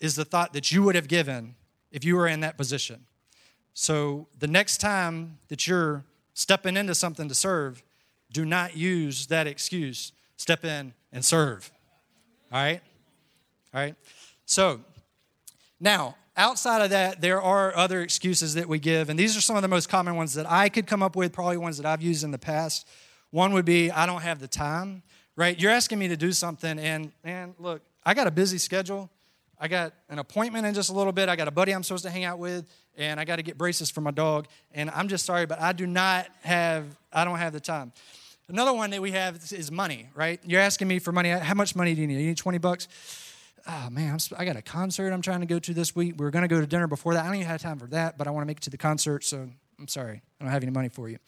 is 0.00 0.16
the 0.16 0.24
thought 0.24 0.52
that 0.52 0.70
you 0.70 0.82
would 0.82 0.94
have 0.94 1.08
given 1.08 1.54
if 1.90 2.04
you 2.04 2.14
were 2.14 2.28
in 2.28 2.40
that 2.40 2.58
position. 2.58 3.06
So 3.72 4.26
the 4.38 4.46
next 4.46 4.78
time 4.78 5.38
that 5.48 5.66
you're 5.66 6.04
stepping 6.34 6.76
into 6.76 6.94
something 6.94 7.28
to 7.28 7.34
serve, 7.34 7.82
do 8.32 8.44
not 8.44 8.76
use 8.76 9.28
that 9.28 9.46
excuse. 9.46 10.12
Step 10.36 10.62
in 10.62 10.92
and 11.10 11.24
serve. 11.24 11.72
All 12.52 12.62
right? 12.62 12.82
All 13.72 13.80
right? 13.80 13.94
So, 14.44 14.80
now, 15.80 16.16
outside 16.36 16.82
of 16.82 16.90
that, 16.90 17.20
there 17.20 17.40
are 17.40 17.74
other 17.76 18.02
excuses 18.02 18.54
that 18.54 18.68
we 18.68 18.78
give, 18.78 19.08
and 19.08 19.18
these 19.18 19.36
are 19.36 19.40
some 19.40 19.56
of 19.56 19.62
the 19.62 19.68
most 19.68 19.88
common 19.88 20.16
ones 20.16 20.34
that 20.34 20.50
I 20.50 20.68
could 20.68 20.86
come 20.86 21.02
up 21.02 21.16
with, 21.16 21.32
probably 21.32 21.56
ones 21.56 21.76
that 21.78 21.86
I've 21.86 22.02
used 22.02 22.24
in 22.24 22.30
the 22.30 22.38
past. 22.38 22.86
One 23.30 23.52
would 23.52 23.64
be, 23.64 23.90
I 23.90 24.06
don't 24.06 24.22
have 24.22 24.38
the 24.38 24.48
time, 24.48 25.02
right? 25.34 25.58
You're 25.58 25.72
asking 25.72 25.98
me 25.98 26.08
to 26.08 26.16
do 26.16 26.32
something, 26.32 26.78
and 26.78 27.12
man, 27.24 27.54
look, 27.58 27.82
I 28.04 28.14
got 28.14 28.26
a 28.26 28.30
busy 28.30 28.58
schedule. 28.58 29.10
I 29.58 29.68
got 29.68 29.94
an 30.10 30.18
appointment 30.18 30.66
in 30.66 30.74
just 30.74 30.90
a 30.90 30.92
little 30.92 31.12
bit. 31.12 31.28
I 31.28 31.36
got 31.36 31.48
a 31.48 31.50
buddy 31.50 31.72
I'm 31.72 31.82
supposed 31.82 32.04
to 32.04 32.10
hang 32.10 32.24
out 32.24 32.38
with, 32.38 32.70
and 32.96 33.18
I 33.18 33.24
got 33.24 33.36
to 33.36 33.42
get 33.42 33.56
braces 33.56 33.90
for 33.90 34.02
my 34.02 34.10
dog. 34.10 34.46
And 34.72 34.90
I'm 34.90 35.08
just 35.08 35.24
sorry, 35.24 35.46
but 35.46 35.60
I 35.60 35.72
do 35.72 35.86
not 35.86 36.26
have, 36.42 36.84
I 37.12 37.24
don't 37.24 37.38
have 37.38 37.52
the 37.52 37.60
time. 37.60 37.92
Another 38.48 38.72
one 38.72 38.90
that 38.90 39.02
we 39.02 39.10
have 39.12 39.36
is 39.50 39.72
money, 39.72 40.08
right? 40.14 40.40
You're 40.44 40.60
asking 40.60 40.88
me 40.88 40.98
for 40.98 41.10
money. 41.10 41.30
How 41.30 41.54
much 41.54 41.74
money 41.74 41.94
do 41.94 42.02
you 42.02 42.06
need? 42.06 42.20
You 42.20 42.28
need 42.28 42.36
20 42.36 42.58
bucks? 42.58 42.86
Oh 43.66 43.90
man, 43.90 44.12
I'm, 44.12 44.38
i 44.38 44.44
got 44.44 44.56
a 44.56 44.62
concert 44.62 45.12
I'm 45.12 45.22
trying 45.22 45.40
to 45.40 45.46
go 45.46 45.58
to 45.58 45.74
this 45.74 45.94
week. 45.94 46.14
We 46.16 46.26
are 46.26 46.30
going 46.30 46.42
to 46.42 46.48
go 46.48 46.60
to 46.60 46.66
dinner 46.66 46.86
before 46.86 47.14
that. 47.14 47.24
I 47.24 47.26
don't 47.26 47.36
even 47.36 47.46
have 47.46 47.60
time 47.60 47.78
for 47.78 47.86
that, 47.88 48.18
but 48.18 48.26
I 48.26 48.30
want 48.30 48.42
to 48.42 48.46
make 48.46 48.58
it 48.58 48.62
to 48.64 48.70
the 48.70 48.78
concert, 48.78 49.24
so 49.24 49.48
I'm 49.78 49.88
sorry. 49.88 50.22
I 50.40 50.44
don't 50.44 50.52
have 50.52 50.62
any 50.62 50.72
money 50.72 50.88
for 50.88 51.08
you. 51.08 51.18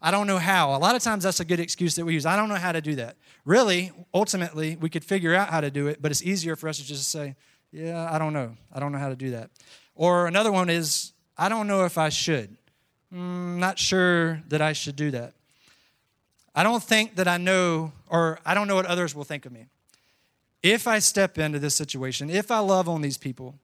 I 0.00 0.10
don't 0.10 0.26
know 0.26 0.38
how. 0.38 0.74
A 0.74 0.78
lot 0.78 0.96
of 0.96 1.02
times 1.02 1.24
that's 1.24 1.40
a 1.40 1.44
good 1.44 1.60
excuse 1.60 1.94
that 1.94 2.04
we 2.04 2.14
use. 2.14 2.26
I 2.26 2.36
don't 2.36 2.48
know 2.48 2.56
how 2.56 2.72
to 2.72 2.80
do 2.80 2.96
that. 2.96 3.16
Really, 3.44 3.92
ultimately, 4.12 4.76
we 4.76 4.90
could 4.90 5.04
figure 5.04 5.34
out 5.34 5.48
how 5.48 5.60
to 5.60 5.70
do 5.70 5.86
it, 5.86 6.02
but 6.02 6.10
it's 6.10 6.22
easier 6.22 6.56
for 6.56 6.68
us 6.68 6.78
to 6.78 6.84
just 6.84 7.10
say, 7.10 7.36
yeah, 7.70 8.08
I 8.10 8.18
don't 8.18 8.32
know. 8.32 8.56
I 8.72 8.80
don't 8.80 8.92
know 8.92 8.98
how 8.98 9.08
to 9.08 9.16
do 9.16 9.30
that. 9.30 9.50
Or 9.94 10.26
another 10.26 10.50
one 10.50 10.70
is, 10.70 11.12
I 11.38 11.48
don't 11.48 11.66
know 11.66 11.84
if 11.84 11.98
I 11.98 12.08
should. 12.08 12.56
Mm, 13.14 13.58
not 13.58 13.78
sure 13.78 14.42
that 14.48 14.60
I 14.60 14.72
should 14.72 14.96
do 14.96 15.10
that. 15.12 15.34
I 16.54 16.62
don't 16.62 16.82
think 16.82 17.16
that 17.16 17.28
I 17.28 17.38
know, 17.38 17.92
or 18.08 18.38
I 18.44 18.54
don't 18.54 18.68
know 18.68 18.74
what 18.74 18.86
others 18.86 19.14
will 19.14 19.24
think 19.24 19.46
of 19.46 19.52
me. 19.52 19.66
If 20.62 20.86
I 20.86 21.00
step 21.00 21.38
into 21.38 21.58
this 21.58 21.74
situation, 21.74 22.30
if 22.30 22.50
I 22.50 22.60
love 22.60 22.88
on 22.88 23.02
these 23.02 23.18
people, 23.18 23.58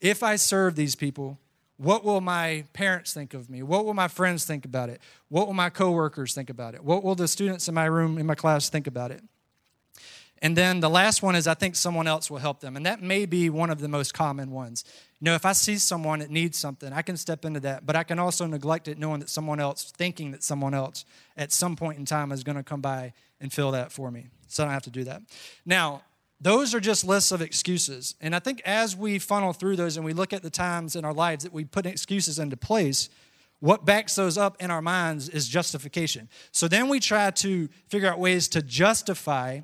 if 0.00 0.22
I 0.22 0.36
serve 0.36 0.76
these 0.76 0.94
people, 0.94 1.38
what 1.76 2.04
will 2.04 2.20
my 2.20 2.64
parents 2.72 3.12
think 3.12 3.34
of 3.34 3.48
me? 3.48 3.62
What 3.62 3.84
will 3.84 3.94
my 3.94 4.08
friends 4.08 4.44
think 4.44 4.64
about 4.64 4.88
it? 4.88 5.00
What 5.28 5.46
will 5.46 5.54
my 5.54 5.70
coworkers 5.70 6.34
think 6.34 6.50
about 6.50 6.74
it? 6.74 6.82
What 6.82 7.04
will 7.04 7.14
the 7.14 7.28
students 7.28 7.68
in 7.68 7.74
my 7.74 7.84
room, 7.84 8.18
in 8.18 8.26
my 8.26 8.34
class, 8.34 8.68
think 8.68 8.86
about 8.86 9.10
it? 9.10 9.22
And 10.40 10.56
then 10.56 10.80
the 10.80 10.90
last 10.90 11.22
one 11.22 11.34
is 11.34 11.46
I 11.46 11.54
think 11.54 11.74
someone 11.74 12.06
else 12.06 12.30
will 12.30 12.38
help 12.38 12.60
them. 12.60 12.76
And 12.76 12.86
that 12.86 13.02
may 13.02 13.26
be 13.26 13.50
one 13.50 13.70
of 13.70 13.80
the 13.80 13.88
most 13.88 14.14
common 14.14 14.50
ones. 14.50 14.84
You 15.20 15.26
know, 15.26 15.34
if 15.34 15.44
I 15.44 15.52
see 15.52 15.78
someone 15.78 16.20
that 16.20 16.30
needs 16.30 16.56
something, 16.56 16.92
I 16.92 17.02
can 17.02 17.16
step 17.16 17.44
into 17.44 17.60
that, 17.60 17.84
but 17.84 17.96
I 17.96 18.04
can 18.04 18.18
also 18.18 18.46
neglect 18.46 18.86
it 18.86 18.98
knowing 18.98 19.20
that 19.20 19.30
someone 19.30 19.58
else, 19.58 19.92
thinking 19.96 20.30
that 20.30 20.44
someone 20.44 20.74
else 20.74 21.04
at 21.36 21.52
some 21.52 21.74
point 21.74 21.98
in 21.98 22.04
time 22.04 22.30
is 22.30 22.44
going 22.44 22.56
to 22.56 22.62
come 22.62 22.80
by 22.80 23.12
and 23.40 23.52
fill 23.52 23.72
that 23.72 23.90
for 23.90 24.10
me. 24.10 24.28
So 24.46 24.62
I 24.62 24.66
don't 24.66 24.74
have 24.74 24.82
to 24.84 24.90
do 24.90 25.04
that. 25.04 25.22
Now, 25.66 26.02
those 26.40 26.74
are 26.74 26.80
just 26.80 27.04
lists 27.04 27.32
of 27.32 27.42
excuses. 27.42 28.14
And 28.20 28.34
I 28.34 28.38
think 28.38 28.62
as 28.64 28.96
we 28.96 29.18
funnel 29.18 29.52
through 29.52 29.76
those 29.76 29.96
and 29.96 30.04
we 30.04 30.12
look 30.12 30.32
at 30.32 30.42
the 30.42 30.50
times 30.50 30.94
in 30.94 31.04
our 31.04 31.12
lives 31.12 31.44
that 31.44 31.52
we 31.52 31.64
put 31.64 31.84
excuses 31.84 32.38
into 32.38 32.56
place, 32.56 33.08
what 33.60 33.84
backs 33.84 34.14
those 34.14 34.38
up 34.38 34.56
in 34.60 34.70
our 34.70 34.82
minds 34.82 35.28
is 35.28 35.48
justification. 35.48 36.28
So 36.52 36.68
then 36.68 36.88
we 36.88 37.00
try 37.00 37.30
to 37.32 37.68
figure 37.88 38.08
out 38.08 38.20
ways 38.20 38.46
to 38.48 38.62
justify 38.62 39.60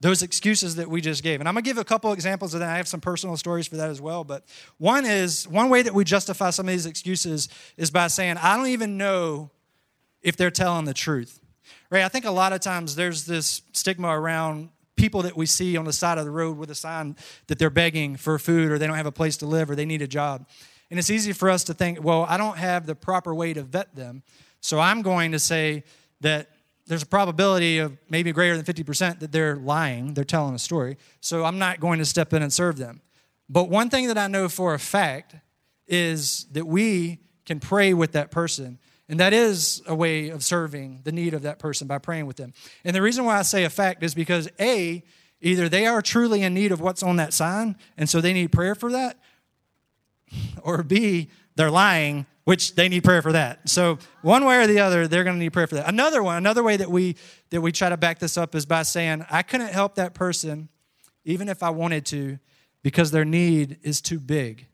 those 0.00 0.24
excuses 0.24 0.74
that 0.74 0.90
we 0.90 1.00
just 1.00 1.22
gave. 1.22 1.38
And 1.38 1.48
I'm 1.48 1.54
going 1.54 1.62
to 1.62 1.70
give 1.70 1.78
a 1.78 1.84
couple 1.84 2.12
examples 2.12 2.54
of 2.54 2.60
that. 2.60 2.70
I 2.70 2.76
have 2.76 2.88
some 2.88 3.00
personal 3.00 3.36
stories 3.36 3.68
for 3.68 3.76
that 3.76 3.88
as 3.88 4.00
well. 4.00 4.24
But 4.24 4.44
one 4.78 5.06
is 5.06 5.46
one 5.46 5.70
way 5.70 5.82
that 5.82 5.94
we 5.94 6.02
justify 6.02 6.50
some 6.50 6.66
of 6.66 6.72
these 6.72 6.86
excuses 6.86 7.48
is 7.76 7.92
by 7.92 8.08
saying, 8.08 8.38
I 8.38 8.56
don't 8.56 8.66
even 8.66 8.96
know 8.96 9.50
if 10.20 10.36
they're 10.36 10.50
telling 10.50 10.86
the 10.86 10.94
truth. 10.94 11.38
Right? 11.88 12.02
I 12.02 12.08
think 12.08 12.24
a 12.24 12.32
lot 12.32 12.52
of 12.52 12.60
times 12.60 12.96
there's 12.96 13.26
this 13.26 13.62
stigma 13.72 14.08
around 14.08 14.70
people 15.02 15.22
that 15.22 15.36
we 15.36 15.46
see 15.46 15.76
on 15.76 15.84
the 15.84 15.92
side 15.92 16.16
of 16.16 16.24
the 16.24 16.30
road 16.30 16.56
with 16.56 16.70
a 16.70 16.76
sign 16.76 17.16
that 17.48 17.58
they're 17.58 17.70
begging 17.70 18.14
for 18.14 18.38
food 18.38 18.70
or 18.70 18.78
they 18.78 18.86
don't 18.86 18.94
have 18.94 19.04
a 19.04 19.10
place 19.10 19.36
to 19.36 19.46
live 19.46 19.68
or 19.68 19.74
they 19.74 19.84
need 19.84 20.00
a 20.00 20.06
job. 20.06 20.46
And 20.90 20.98
it's 21.00 21.10
easy 21.10 21.32
for 21.32 21.50
us 21.50 21.64
to 21.64 21.74
think, 21.74 22.04
well, 22.04 22.24
I 22.28 22.36
don't 22.36 22.56
have 22.56 22.86
the 22.86 22.94
proper 22.94 23.34
way 23.34 23.52
to 23.52 23.64
vet 23.64 23.96
them. 23.96 24.22
So 24.60 24.78
I'm 24.78 25.02
going 25.02 25.32
to 25.32 25.40
say 25.40 25.82
that 26.20 26.50
there's 26.86 27.02
a 27.02 27.06
probability 27.06 27.78
of 27.78 27.98
maybe 28.08 28.30
greater 28.30 28.56
than 28.56 28.64
50% 28.64 29.18
that 29.18 29.32
they're 29.32 29.56
lying, 29.56 30.14
they're 30.14 30.22
telling 30.22 30.54
a 30.54 30.58
story. 30.60 30.98
So 31.20 31.44
I'm 31.44 31.58
not 31.58 31.80
going 31.80 31.98
to 31.98 32.04
step 32.04 32.32
in 32.32 32.40
and 32.40 32.52
serve 32.52 32.78
them. 32.78 33.00
But 33.48 33.68
one 33.68 33.90
thing 33.90 34.06
that 34.06 34.18
I 34.18 34.28
know 34.28 34.48
for 34.48 34.72
a 34.72 34.78
fact 34.78 35.34
is 35.88 36.46
that 36.52 36.68
we 36.68 37.18
can 37.44 37.58
pray 37.58 37.92
with 37.92 38.12
that 38.12 38.30
person 38.30 38.78
and 39.08 39.20
that 39.20 39.32
is 39.32 39.82
a 39.86 39.94
way 39.94 40.28
of 40.28 40.44
serving 40.44 41.00
the 41.04 41.12
need 41.12 41.34
of 41.34 41.42
that 41.42 41.58
person 41.58 41.86
by 41.86 41.98
praying 41.98 42.26
with 42.26 42.36
them. 42.36 42.52
And 42.84 42.94
the 42.94 43.02
reason 43.02 43.24
why 43.24 43.38
I 43.38 43.42
say 43.42 43.64
a 43.64 43.70
fact 43.70 44.02
is 44.02 44.14
because 44.14 44.48
A, 44.60 45.02
either 45.40 45.68
they 45.68 45.86
are 45.86 46.00
truly 46.00 46.42
in 46.42 46.54
need 46.54 46.72
of 46.72 46.80
what's 46.80 47.02
on 47.02 47.16
that 47.16 47.32
sign, 47.32 47.76
and 47.96 48.08
so 48.08 48.20
they 48.20 48.32
need 48.32 48.52
prayer 48.52 48.74
for 48.74 48.92
that, 48.92 49.18
or 50.62 50.82
B, 50.82 51.28
they're 51.56 51.70
lying, 51.70 52.26
which 52.44 52.74
they 52.74 52.88
need 52.88 53.04
prayer 53.04 53.22
for 53.22 53.32
that. 53.32 53.68
So 53.68 53.98
one 54.22 54.44
way 54.44 54.58
or 54.58 54.66
the 54.66 54.80
other, 54.80 55.06
they're 55.06 55.24
going 55.24 55.36
to 55.36 55.40
need 55.40 55.52
prayer 55.52 55.66
for 55.66 55.76
that. 55.76 55.88
Another 55.88 56.22
one, 56.22 56.36
another 56.36 56.62
way 56.62 56.76
that 56.76 56.90
we 56.90 57.16
that 57.50 57.60
we 57.60 57.70
try 57.70 57.88
to 57.88 57.96
back 57.96 58.18
this 58.18 58.36
up 58.36 58.54
is 58.54 58.66
by 58.66 58.82
saying, 58.82 59.24
I 59.30 59.42
couldn't 59.42 59.72
help 59.72 59.96
that 59.96 60.14
person 60.14 60.68
even 61.24 61.48
if 61.48 61.62
I 61.62 61.70
wanted 61.70 62.04
to 62.06 62.38
because 62.82 63.10
their 63.10 63.24
need 63.24 63.78
is 63.82 64.00
too 64.00 64.18
big. 64.18 64.66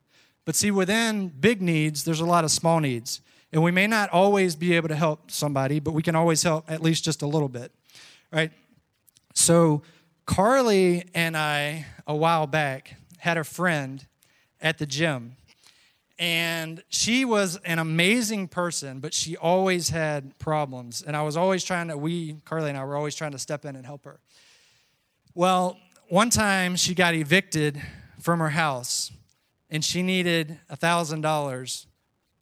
But 0.44 0.54
see, 0.54 0.70
within 0.70 1.28
big 1.28 1.60
needs, 1.60 2.04
there's 2.04 2.20
a 2.20 2.26
lot 2.26 2.44
of 2.44 2.50
small 2.50 2.80
needs. 2.80 3.20
And 3.52 3.62
we 3.62 3.70
may 3.70 3.86
not 3.86 4.10
always 4.10 4.56
be 4.56 4.74
able 4.74 4.88
to 4.88 4.94
help 4.94 5.30
somebody, 5.30 5.80
but 5.80 5.92
we 5.92 6.02
can 6.02 6.14
always 6.14 6.42
help 6.42 6.70
at 6.70 6.82
least 6.82 7.04
just 7.04 7.22
a 7.22 7.26
little 7.26 7.48
bit, 7.48 7.72
right? 8.32 8.52
So, 9.34 9.82
Carly 10.26 11.04
and 11.14 11.36
I, 11.36 11.86
a 12.06 12.14
while 12.14 12.46
back, 12.46 12.96
had 13.18 13.38
a 13.38 13.44
friend 13.44 14.06
at 14.60 14.78
the 14.78 14.84
gym. 14.84 15.36
And 16.18 16.82
she 16.88 17.24
was 17.24 17.56
an 17.64 17.78
amazing 17.78 18.48
person, 18.48 18.98
but 18.98 19.14
she 19.14 19.36
always 19.36 19.90
had 19.90 20.36
problems. 20.38 21.00
And 21.00 21.16
I 21.16 21.22
was 21.22 21.36
always 21.36 21.62
trying 21.64 21.88
to, 21.88 21.96
we, 21.96 22.34
Carly 22.44 22.68
and 22.68 22.76
I, 22.76 22.84
were 22.84 22.96
always 22.96 23.14
trying 23.14 23.32
to 23.32 23.38
step 23.38 23.64
in 23.64 23.76
and 23.76 23.86
help 23.86 24.04
her. 24.04 24.18
Well, 25.34 25.78
one 26.08 26.30
time 26.30 26.74
she 26.74 26.94
got 26.94 27.14
evicted 27.14 27.80
from 28.20 28.40
her 28.40 28.50
house 28.50 29.12
and 29.70 29.84
she 29.84 30.02
needed 30.02 30.58
$1,000 30.72 31.86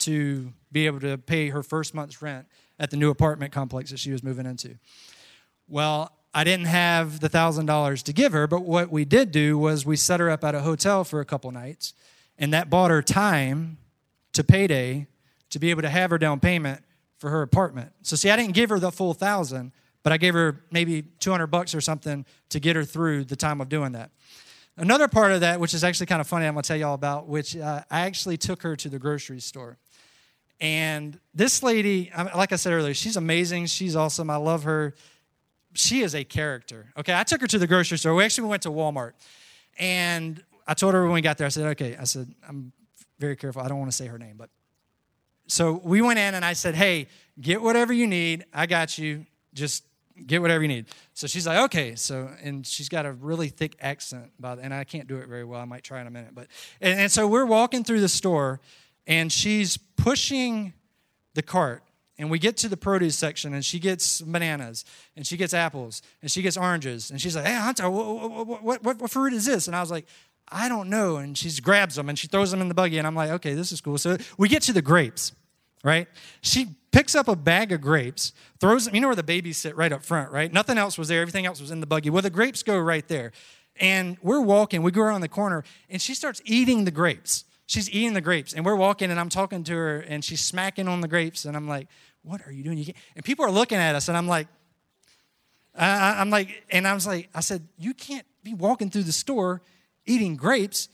to 0.07 0.53
be 0.73 0.87
able 0.87 1.01
to 1.01 1.19
pay 1.19 1.49
her 1.49 1.63
first 1.63 1.95
month's 1.95 2.21
rent 2.21 2.47
at 2.79 2.91
the 2.91 2.97
new 2.97 3.11
apartment 3.11 3.53
complex 3.53 3.91
that 3.91 3.99
she 3.99 4.11
was 4.11 4.23
moving 4.23 4.47
into. 4.47 4.77
Well, 5.69 6.13
I 6.35 6.45
didn't 6.45 6.67
have 6.67 7.21
the 7.21 7.31
$1,000 7.31 8.03
to 8.03 8.13
give 8.13 8.33
her, 8.33 8.47
but 8.47 8.61
what 8.63 8.91
we 8.91 9.05
did 9.05 9.31
do 9.31 9.57
was 9.57 9.87
we 9.87 9.97
set 9.97 10.21
her 10.21 10.31
up 10.31 10.45
at 10.45 10.55
a 10.55 10.61
hotel 10.61 11.03
for 11.03 11.21
a 11.21 11.25
couple 11.25 11.51
nights, 11.51 11.95
and 12.39 12.53
that 12.53 12.69
bought 12.69 12.91
her 12.91 13.03
time 13.03 13.79
to 14.35 14.45
payday 14.45 15.07
to 15.51 15.59
be 15.59 15.71
able 15.71 15.83
to 15.83 15.89
have 15.89 16.11
her 16.11 16.19
down 16.19 16.41
payment 16.41 16.83
for 17.19 17.31
her 17.31 17.43
apartment. 17.43 17.93
So 18.03 18.17
see, 18.17 18.31
I 18.31 18.37
didn't 18.37 18.55
give 18.55 18.71
her 18.71 18.79
the 18.79 18.93
full 18.93 19.09
1000, 19.09 19.73
but 20.03 20.13
I 20.13 20.19
gave 20.19 20.35
her 20.35 20.65
maybe 20.71 21.03
200 21.03 21.47
bucks 21.47 21.75
or 21.75 21.81
something 21.81 22.27
to 22.51 22.61
get 22.61 22.77
her 22.77 22.85
through 22.85 23.25
the 23.25 23.37
time 23.37 23.61
of 23.61 23.69
doing 23.69 23.93
that. 23.93 24.11
Another 24.77 25.09
part 25.09 25.33
of 25.33 25.41
that, 25.41 25.59
which 25.59 25.73
is 25.73 25.83
actually 25.83 26.07
kind 26.07 26.21
of 26.21 26.27
funny, 26.27 26.45
I'm 26.45 26.53
going 26.53 26.63
to 26.63 26.69
tell 26.69 26.77
you 26.77 26.87
all 26.87 26.95
about, 26.95 27.29
which 27.29 27.57
uh, 27.57 27.83
I 27.91 28.01
actually 28.01 28.37
took 28.37 28.63
her 28.63 28.77
to 28.77 28.91
the 28.91 28.99
grocery 28.99 29.41
store. 29.41 29.79
And 30.61 31.19
this 31.35 31.63
lady, 31.63 32.11
like 32.35 32.53
I 32.53 32.57
said 32.57 32.73
earlier, 32.73 32.95
she's 32.95 33.17
amazing. 33.17 33.67
She's 33.67 33.95
awesome. 33.95 34.31
I 34.31 34.37
love 34.37 34.65
her. 34.65 34.95
She 35.75 36.01
is 36.01 36.15
a 36.15 36.25
character. 36.25 36.93
Okay, 36.97 37.15
I 37.15 37.25
took 37.25 37.43
her 37.43 37.47
to 37.47 37.59
the 37.59 37.67
grocery 37.67 37.99
store. 37.99 38.15
We 38.15 38.25
actually 38.25 38.49
went 38.49 38.63
to 38.63 38.71
Walmart. 38.71 39.13
And 39.79 40.43
I 40.67 40.75
told 40.75 40.95
her 40.95 41.05
when 41.05 41.13
we 41.13 41.21
got 41.21 41.37
there, 41.37 41.47
I 41.47 41.51
said, 41.51 41.67
okay, 41.73 41.97
I 41.97 42.05
said, 42.05 42.33
I'm 42.49 42.73
very 43.19 43.37
careful. 43.37 43.63
I 43.63 43.69
don't 43.69 43.79
want 43.79 43.91
to 43.91 43.97
say 43.97 44.07
her 44.07 44.19
name, 44.19 44.37
but 44.39 44.51
so 45.49 45.81
we 45.85 46.03
went 46.03 46.19
in 46.19 46.35
and 46.35 46.45
I 46.45 46.55
said, 46.55 46.75
hey, 46.75 47.07
get 47.41 47.63
whatever 47.63 47.93
you 47.93 48.07
need. 48.07 48.45
I 48.53 48.67
got 48.67 48.99
you. 48.99 49.27
Just 49.55 49.85
get 50.27 50.43
whatever 50.43 50.63
you 50.63 50.69
need. 50.69 50.87
So 51.15 51.27
she's 51.27 51.47
like, 51.47 51.59
okay. 51.67 51.95
So, 51.95 52.31
and 52.43 52.67
she's 52.67 52.89
got 52.89 53.07
a 53.07 53.13
really 53.13 53.49
thick 53.49 53.77
accent, 53.81 54.33
by 54.41 54.55
the, 54.55 54.63
and 54.63 54.75
I 54.75 54.85
can't 54.85 55.07
do 55.07 55.19
it 55.19 55.29
very 55.29 55.45
well. 55.45 55.61
I 55.61 55.65
might 55.65 55.85
try 55.85 56.01
in 56.01 56.07
a 56.07 56.11
minute. 56.11 56.31
But, 56.35 56.49
and, 56.81 56.99
and 56.99 57.13
so 57.13 57.29
we're 57.29 57.47
walking 57.47 57.85
through 57.85 58.01
the 58.01 58.09
store 58.09 58.61
and 59.07 59.31
she's 59.31 59.77
pushing 60.07 60.73
the 61.35 61.43
cart 61.43 61.83
and 62.17 62.31
we 62.31 62.39
get 62.39 62.57
to 62.57 62.69
the 62.69 62.77
produce 62.77 63.17
section 63.17 63.53
and 63.53 63.65
she 63.65 63.81
gets 63.81 64.21
bananas 64.21 64.85
and 65.17 65.27
she 65.27 65.37
gets 65.37 65.53
apples 65.53 66.01
and 66.23 66.31
she 66.31 66.43
gets 66.43 66.57
oranges 66.57 67.11
and 67.11 67.21
she's 67.21 67.35
like 67.35 67.45
hey 67.45 67.55
hunter 67.55 67.91
what, 67.91 68.63
what, 68.63 68.85
what, 68.85 69.01
what, 69.01 69.11
fruit 69.11 69.33
is 69.33 69.47
this? 69.47 69.67
And 69.67 69.75
i 69.75 69.81
was 69.81 69.91
like 69.91 70.07
i 70.47 70.69
don't 70.69 70.89
know. 70.89 71.17
And 71.17 71.37
she 71.37 71.51
grabs 71.61 71.97
them 71.97 72.09
and 72.09 72.17
she 72.17 72.29
throws 72.29 72.53
them 72.53 72.61
in 72.61 72.69
the 72.69 72.75
buggy 72.75 72.99
and 72.99 73.07
i'm 73.07 73.17
like 73.17 73.31
okay 73.31 73.55
this 73.55 73.73
is 73.73 73.81
cool. 73.81 73.99
So 73.99 74.17
we 74.39 74.49
get 74.49 74.63
to 74.63 74.73
the 74.73 74.81
grapes 74.81 75.33
right? 75.83 76.07
She 76.41 76.69
picks 76.93 77.17
up 77.17 77.27
a 77.27 77.35
bag 77.35 77.73
of 77.73 77.81
grapes 77.81 78.33
throws 78.61 78.85
them 78.85 78.95
you 78.95 79.01
know 79.01 79.09
where 79.09 79.17
the 79.17 79.25
babies 79.25 79.59
sit 79.59 79.75
right 79.75 79.93
up 79.93 80.05
front 80.05 80.31
right? 80.31 80.53
Nothing 80.53 80.79
else 80.79 80.97
was 80.97 81.09
there. 81.09 81.21
Everything 81.21 81.47
else 81.47 81.61
was 81.61 81.73
in 81.73 81.81
the 81.81 81.87
buggy. 81.87 82.11
Well 82.11 82.23
the 82.23 82.31
grapes 82.31 82.63
go 82.63 82.79
right 82.79 83.09
there. 83.09 83.33
And 83.81 84.19
we're 84.23 84.41
walking 84.41 84.85
we 84.85 84.93
go 84.93 85.03
around 85.03 85.23
the 85.23 85.29
corner 85.29 85.65
and 85.91 86.01
she 86.01 86.15
starts 86.15 86.41
eating 86.45 86.85
the 86.85 86.93
grapes 86.93 87.45
she's 87.67 87.91
eating 87.91 88.15
the 88.15 88.21
grapes 88.21 88.53
and 88.53 88.65
we're 88.65 88.77
walking 88.77 89.11
and 89.11 89.21
i'm 89.21 89.29
talking 89.29 89.63
to 89.65 89.75
her 89.75 89.99
and 89.99 90.25
she's 90.25 90.41
smacking 90.41 90.89
on 90.89 91.01
the 91.01 91.09
grapes 91.09 91.45
and 91.45 91.57
i'm 91.57 91.69
like 91.69 91.89
what 92.23 92.45
are 92.45 92.51
you 92.51 92.65
doing? 92.65 92.79
You 92.79 92.93
and 93.15 93.25
people 93.25 93.45
are 93.45 93.51
looking 93.51 93.79
at 93.79 93.95
us 93.95 94.09
and 94.09 94.17
i'm 94.17 94.27
like 94.27 94.49
I, 95.79 96.21
i'm 96.21 96.31
like 96.31 96.65
and 96.71 96.87
i 96.87 96.95
was 96.95 97.07
like 97.07 97.29
i 97.35 97.41
said 97.41 97.67
you 97.79 97.95
can't 97.95 98.27
be 98.43 98.55
walking 98.55 98.91
through 98.91 99.03
the 99.03 99.13
store 99.13 99.61
eating 100.07 100.37
grapes. 100.37 100.89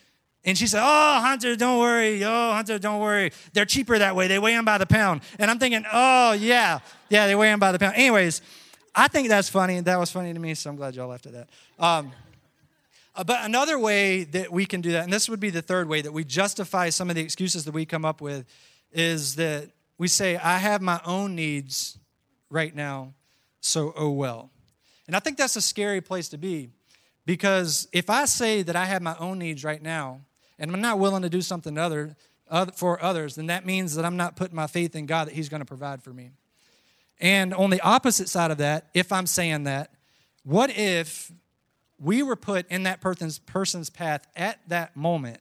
And 0.45 0.59
she 0.59 0.67
said 0.67 0.81
oh 0.83 1.21
hunter 1.21 1.55
don't 1.55 1.79
worry. 1.79 2.25
Oh 2.25 2.53
hunter 2.53 2.79
don't 2.79 3.01
worry. 3.01 3.31
They're 3.53 3.65
cheaper 3.65 3.97
that 3.97 4.17
way. 4.17 4.27
They 4.27 4.41
weigh 4.41 4.55
them 4.55 4.65
by 4.65 4.79
the 4.79 4.87
pound. 4.87 5.23
And 5.39 5.51
i'm 5.51 5.59
thinking 5.59 5.85
oh 5.93 6.33
yeah. 6.33 6.81
Yeah 7.11 7.27
they 7.27 7.35
weigh 7.35 7.49
them 7.49 7.61
by 7.61 7.73
the 7.73 7.79
pound. 7.79 7.95
Anyways 7.95 8.43
i 8.95 9.07
think 9.07 9.29
that's 9.29 9.49
funny. 9.49 9.81
That 9.81 9.99
was 9.99 10.11
funny 10.11 10.33
to 10.33 10.41
me 10.41 10.55
so 10.55 10.71
i'm 10.71 10.77
glad 10.77 10.97
y'all 10.97 11.09
laughed 11.09 11.27
at 11.27 11.33
that. 11.33 11.49
Um, 11.79 12.13
Uh, 13.15 13.25
but 13.25 13.45
another 13.45 13.79
way 13.79 14.25
that 14.25 14.51
we 14.51 14.65
can 14.65 14.81
do 14.81 14.93
that, 14.93 15.05
and 15.05 15.13
this 15.13 15.29
would 15.29 15.41
be 15.41 15.51
the 15.51 15.63
third 15.63 15.89
way 15.89 16.01
that 16.01 16.13
we 16.13 16.25
justify 16.25 16.89
some 16.89 17.11
of 17.11 17.17
the 17.17 17.23
excuses 17.23 17.65
that 17.65 17.73
we 17.73 17.85
come 17.85 18.05
up 18.05 18.21
with, 18.21 18.47
is 18.93 19.37
that 19.37 19.71
we 19.99 20.09
say, 20.09 20.37
I 20.37 20.59
have 20.59 20.81
my 20.81 21.01
own 21.05 21.35
needs 21.35 21.99
right 22.49 22.75
now, 22.75 23.13
so 23.61 23.93
oh 23.97 24.11
well. 24.11 24.51
And 25.07 25.15
I 25.15 25.21
think 25.21 25.37
that's 25.37 25.57
a 25.57 25.63
scary 25.63 26.01
place 26.01 26.29
to 26.31 26.39
be 26.39 26.71
because 27.27 27.87
if 27.93 28.09
I 28.09 28.25
say 28.25 28.63
that 28.63 28.77
I 28.77 28.87
have 28.87 29.03
my 29.03 29.17
own 29.19 29.39
needs 29.39 29.63
right 29.63 29.83
now 29.83 30.21
and 30.59 30.73
I'm 30.73 30.81
not 30.81 30.99
willing 30.99 31.23
to 31.23 31.29
do 31.29 31.43
something 31.43 31.77
other, 31.77 32.17
other 32.49 32.73
for 32.73 33.03
others, 33.03 33.35
then 33.35 33.47
that 33.47 33.67
means 33.67 33.95
that 33.95 34.05
I'm 34.05 34.17
not 34.17 34.37
putting 34.37 34.57
my 34.57 34.67
faith 34.67 34.97
in 34.97 35.07
God 35.07 35.29
that 35.29 35.35
He's 35.35 35.49
going 35.49 35.61
to 35.61 35.67
provide 35.67 36.03
for 36.03 36.11
me. 36.11 36.31
And 37.21 37.55
on 37.55 37.71
the 37.71 37.81
opposite 37.83 38.29
side 38.29 38.51
of 38.51 38.59
that, 38.59 38.89
if 38.95 39.13
I'm 39.13 39.27
saying 39.27 39.65
that, 39.65 39.93
what 40.45 40.77
if 40.77 41.31
we 42.03 42.23
were 42.23 42.37
put 42.37 42.69
in 42.69 42.83
that 42.83 43.01
person's, 43.01 43.39
person's 43.39 43.89
path 43.89 44.27
at 44.35 44.59
that 44.69 44.97
moment 44.97 45.39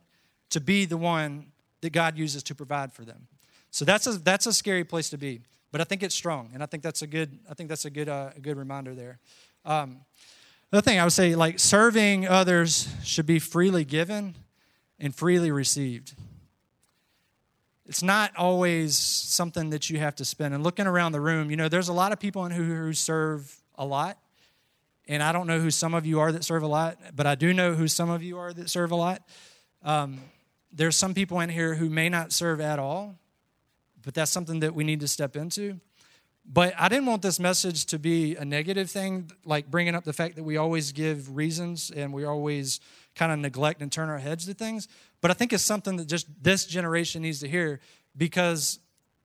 to 0.51 0.62
be 0.62 0.86
the 0.86 0.98
one 0.98 1.48
that 1.82 1.91
God 1.91 2.18
uses 2.18 2.44
to 2.44 2.56
provide 2.56 2.94
for 2.94 3.03
them. 3.03 3.27
So 3.72 3.86
that's 3.86 4.06
a, 4.06 4.13
that's 4.13 4.46
a 4.46 4.53
scary 4.53 4.84
place 4.84 5.10
to 5.10 5.18
be, 5.18 5.41
but 5.72 5.82
I 5.82 5.86
think 5.86 6.03
it's 6.03 6.13
strong, 6.13 6.51
and 6.53 6.62
I 6.62 6.65
think 6.65 6.84
that's 6.84 7.01
a 7.01 7.08
good 7.08 7.39
I 7.50 7.53
think 7.53 7.70
that's 7.70 7.86
a 7.86 7.89
good 7.89 8.10
uh, 8.10 8.32
a 8.36 8.39
good 8.39 8.58
reminder 8.58 8.94
there. 8.94 9.20
Um, 9.63 10.01
another 10.72 10.84
thing 10.84 11.00
I 11.00 11.03
would 11.03 11.13
say, 11.13 11.36
like 11.36 11.58
serving 11.58 12.27
others 12.27 12.89
should 13.03 13.25
be 13.25 13.39
freely 13.39 13.86
given 13.86 14.36
and 15.00 15.15
freely 15.15 15.51
received. 15.51 16.13
It's 17.88 18.03
not 18.03 18.36
always 18.36 18.96
something 18.96 19.70
that 19.72 19.89
you 19.89 20.00
have 20.00 20.15
to 20.18 20.25
spend. 20.25 20.53
And 20.53 20.63
looking 20.63 20.88
around 20.88 21.13
the 21.13 21.20
room, 21.20 21.50
you 21.50 21.58
know, 21.58 21.68
there's 21.68 21.89
a 21.89 21.94
lot 21.94 22.12
of 22.12 22.20
people 22.20 22.46
in 22.46 22.51
who, 22.51 22.63
who 22.63 22.94
serve 22.94 23.53
a 23.75 23.86
lot, 23.86 24.18
and 25.12 25.22
I 25.22 25.34
don't 25.34 25.46
know 25.46 25.60
who 25.60 25.72
some 25.72 25.94
of 25.94 26.06
you 26.06 26.22
are 26.22 26.32
that 26.32 26.46
serve 26.46 26.63
a 26.63 26.68
lot, 26.68 26.98
but 27.13 27.27
I 27.27 27.36
do 27.36 27.53
know 27.53 27.74
who 27.74 27.89
some 27.89 28.10
of 28.10 28.24
you 28.24 28.38
are 28.38 28.53
that 28.53 28.70
serve 28.70 28.91
a 28.91 28.96
lot. 28.96 29.22
Um, 29.84 30.22
there's 30.72 30.96
some 30.96 31.13
people 31.13 31.41
in 31.41 31.50
here 31.50 31.75
who 31.75 31.89
may 31.89 32.08
not 32.08 32.32
serve 32.32 32.62
at 32.62 32.80
all, 32.80 33.20
but 34.01 34.13
that's 34.13 34.32
something 34.32 34.62
that 34.62 34.74
we 34.74 34.86
need 34.86 35.01
to 35.01 35.10
step 35.10 35.36
into. 35.36 35.82
But 36.46 36.74
I 36.80 36.88
didn't 36.88 37.08
want 37.08 37.24
this 37.24 37.41
message 37.41 37.88
to 37.88 38.00
be 38.00 38.38
a 38.38 38.46
negative 38.46 38.89
thing, 38.89 39.30
like 39.44 39.70
bringing 39.70 39.96
up 39.96 40.06
the 40.06 40.13
fact 40.13 40.38
that 40.38 40.44
we 40.44 40.56
always 40.56 40.94
give 40.94 41.36
reasons 41.36 41.91
and 41.91 42.13
we 42.13 42.24
always 42.24 42.80
kind 43.13 43.34
of 43.34 43.39
neglect 43.39 43.82
and 43.82 43.91
turn 43.91 44.08
our 44.08 44.18
heads 44.18 44.46
to 44.46 44.53
things. 44.53 44.88
But 45.20 45.30
I 45.30 45.34
think 45.34 45.51
it's 45.51 45.62
something 45.62 45.98
that 45.98 46.06
just 46.06 46.27
this 46.41 46.65
generation 46.65 47.22
needs 47.22 47.41
to 47.41 47.50
hear 47.50 47.82
because 48.15 48.80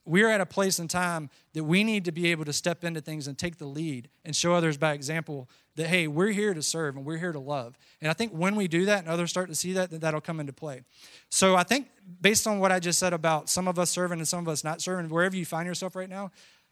we're 0.07 0.31
at 0.31 0.41
a 0.41 0.47
place 0.47 0.79
in 0.79 0.89
time 0.89 1.29
that 1.53 1.65
we 1.65 1.85
need 1.85 2.05
to 2.05 2.13
be 2.13 2.31
able 2.31 2.45
to 2.45 2.53
step 2.53 2.85
into 2.85 3.01
things 3.01 3.27
and 3.27 3.37
take 3.37 3.59
the 3.59 3.67
lead 3.67 4.09
and 4.25 4.35
show 4.35 4.55
others 4.55 4.77
by 4.77 4.93
example 4.93 5.49
that 5.75 5.89
hey 5.89 6.07
we're 6.07 6.31
here 6.31 6.55
to 6.55 6.63
serve 6.63 6.97
and 6.97 7.05
we're 7.05 7.19
here 7.19 7.33
to 7.33 7.41
love. 7.41 7.77
And 8.01 8.11
i 8.11 8.15
think 8.15 8.33
when 8.33 8.57
we 8.57 8.69
do 8.69 8.87
that 8.87 9.01
and 9.01 9.09
others 9.09 9.31
start 9.31 9.49
to 9.49 9.55
see 9.55 9.73
that 9.75 9.91
that 9.91 10.01
that'll 10.01 10.21
come 10.21 10.41
into 10.41 10.53
play. 10.53 10.83
So 11.29 11.57
i 11.57 11.63
think 11.63 11.89
based 12.21 12.47
on 12.47 12.61
what 12.61 12.73
i 12.73 12.79
just 12.79 12.99
said 12.99 13.13
about 13.13 13.49
some 13.49 13.69
of 13.69 13.79
us 13.79 13.91
serving 13.91 14.19
and 14.19 14.29
some 14.29 14.41
of 14.41 14.49
us 14.49 14.65
not 14.65 14.81
serving 14.81 15.11
wherever 15.11 15.37
you 15.37 15.45
find 15.45 15.67
yourself 15.67 15.97
right 15.97 16.09
now 16.09 16.31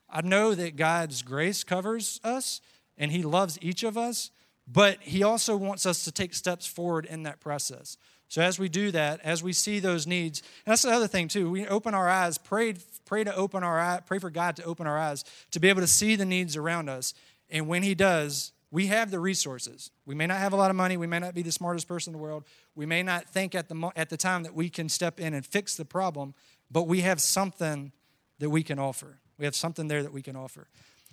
i 0.08 0.20
know 0.22 0.54
that 0.54 0.76
god's 0.76 1.22
grace 1.22 1.64
covers 1.64 2.20
us 2.22 2.60
and 2.96 3.10
he 3.10 3.22
loves 3.22 3.58
each 3.60 3.82
of 3.82 3.98
us 3.98 4.30
but 4.66 4.98
he 5.00 5.22
also 5.22 5.56
wants 5.56 5.86
us 5.86 6.04
to 6.04 6.12
take 6.12 6.34
steps 6.34 6.66
forward 6.66 7.04
in 7.04 7.24
that 7.24 7.40
process 7.40 7.96
so 8.28 8.42
as 8.42 8.58
we 8.58 8.68
do 8.68 8.90
that, 8.90 9.20
as 9.22 9.44
we 9.44 9.52
see 9.52 9.78
those 9.78 10.08
needs, 10.08 10.42
that's 10.64 10.82
the 10.82 10.90
other 10.90 11.06
thing 11.06 11.28
too. 11.28 11.50
We 11.50 11.68
open 11.68 11.94
our 11.94 12.08
eyes, 12.08 12.36
pray, 12.36 12.74
pray 13.04 13.22
to 13.22 13.32
open 13.34 13.62
our 13.62 13.78
eye, 13.78 14.00
pray 14.04 14.18
for 14.18 14.28
God 14.28 14.56
to 14.56 14.64
open 14.64 14.88
our 14.88 14.98
eyes 14.98 15.24
to 15.52 15.60
be 15.60 15.68
able 15.68 15.82
to 15.82 15.86
see 15.86 16.16
the 16.16 16.24
needs 16.24 16.56
around 16.56 16.88
us. 16.88 17.14
And 17.48 17.68
when 17.68 17.82
He 17.82 17.94
does, 17.94 18.50
we 18.70 18.88
have 18.88 19.12
the 19.12 19.20
resources. 19.20 19.92
We 20.04 20.16
may 20.16 20.26
not 20.26 20.38
have 20.38 20.52
a 20.52 20.56
lot 20.56 20.70
of 20.70 20.74
money. 20.76 20.96
We 20.96 21.06
may 21.06 21.20
not 21.20 21.34
be 21.34 21.42
the 21.42 21.52
smartest 21.52 21.86
person 21.86 22.12
in 22.12 22.18
the 22.18 22.22
world. 22.22 22.42
We 22.74 22.86
may 22.86 23.04
not 23.04 23.28
think 23.28 23.54
at 23.54 23.68
the 23.68 23.92
at 23.94 24.10
the 24.10 24.16
time 24.16 24.42
that 24.42 24.54
we 24.54 24.68
can 24.68 24.88
step 24.88 25.20
in 25.20 25.32
and 25.32 25.46
fix 25.46 25.76
the 25.76 25.84
problem, 25.84 26.34
but 26.70 26.88
we 26.88 27.02
have 27.02 27.20
something 27.20 27.92
that 28.40 28.50
we 28.50 28.64
can 28.64 28.80
offer. 28.80 29.20
We 29.38 29.44
have 29.44 29.54
something 29.54 29.86
there 29.86 30.02
that 30.02 30.12
we 30.12 30.22
can 30.22 30.34
offer. 30.34 30.66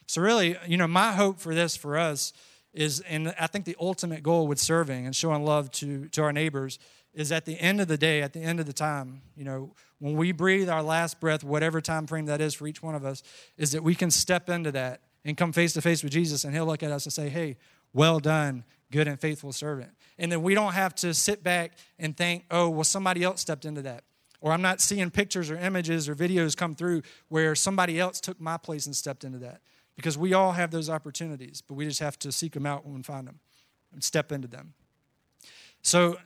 So 0.07 0.21
really, 0.21 0.57
you 0.65 0.77
know, 0.77 0.87
my 0.87 1.11
hope 1.11 1.39
for 1.39 1.53
this 1.53 1.77
for 1.77 1.99
us 1.99 2.33
is, 2.73 3.01
and 3.01 3.33
I 3.39 3.47
think 3.47 3.65
the 3.65 3.75
ultimate 3.79 4.23
goal 4.23 4.47
with 4.47 4.59
serving 4.59 5.05
and 5.05 5.15
showing 5.15 5.43
love 5.43 5.71
to 5.71 6.07
to 6.09 6.21
our 6.21 6.31
neighbors 6.31 6.79
is 7.13 7.31
at 7.31 7.45
the 7.45 7.59
end 7.59 7.81
of 7.81 7.87
the 7.87 7.97
day, 7.97 8.21
at 8.21 8.33
the 8.33 8.39
end 8.39 8.59
of 8.59 8.65
the 8.65 8.73
time, 8.73 9.21
you 9.35 9.43
know, 9.43 9.73
when 9.99 10.15
we 10.15 10.31
breathe 10.31 10.69
our 10.69 10.81
last 10.81 11.19
breath, 11.19 11.43
whatever 11.43 11.81
time 11.81 12.07
frame 12.07 12.25
that 12.27 12.39
is 12.39 12.53
for 12.53 12.67
each 12.67 12.81
one 12.81 12.95
of 12.95 13.03
us, 13.03 13.21
is 13.57 13.73
that 13.73 13.83
we 13.83 13.93
can 13.93 14.09
step 14.09 14.49
into 14.49 14.71
that 14.71 15.01
and 15.25 15.35
come 15.35 15.51
face 15.51 15.73
to 15.73 15.81
face 15.81 16.03
with 16.03 16.11
Jesus, 16.11 16.43
and 16.43 16.53
He'll 16.53 16.65
look 16.65 16.83
at 16.83 16.91
us 16.91 17.05
and 17.05 17.13
say, 17.13 17.29
Hey, 17.29 17.57
well 17.93 18.19
done, 18.19 18.63
good 18.91 19.07
and 19.07 19.19
faithful 19.19 19.51
servant. 19.51 19.91
And 20.17 20.31
then 20.31 20.41
we 20.41 20.53
don't 20.53 20.73
have 20.73 20.95
to 20.95 21.13
sit 21.13 21.43
back 21.43 21.73
and 21.99 22.15
think, 22.15 22.45
Oh, 22.49 22.69
well, 22.69 22.83
somebody 22.83 23.23
else 23.23 23.41
stepped 23.41 23.65
into 23.65 23.81
that. 23.83 24.03
Or 24.39 24.51
I'm 24.51 24.61
not 24.61 24.81
seeing 24.81 25.11
pictures 25.11 25.51
or 25.51 25.57
images 25.57 26.09
or 26.09 26.15
videos 26.15 26.57
come 26.57 26.73
through 26.73 27.03
where 27.27 27.53
somebody 27.53 27.99
else 27.99 28.19
took 28.19 28.41
my 28.41 28.57
place 28.57 28.87
and 28.87 28.95
stepped 28.95 29.23
into 29.23 29.37
that. 29.39 29.61
Because 29.95 30.17
we 30.17 30.33
all 30.33 30.53
have 30.53 30.71
those 30.71 30.89
opportunities, 30.89 31.61
but 31.61 31.75
we 31.75 31.85
just 31.85 31.99
have 31.99 32.17
to 32.19 32.31
seek 32.31 32.53
them 32.53 32.65
out 32.65 32.85
when 32.85 32.95
we 32.95 33.03
find 33.03 33.27
them 33.27 33.39
and 33.93 34.03
step 34.03 34.31
into 34.31 34.47
them. 34.47 34.73
So 35.81 36.17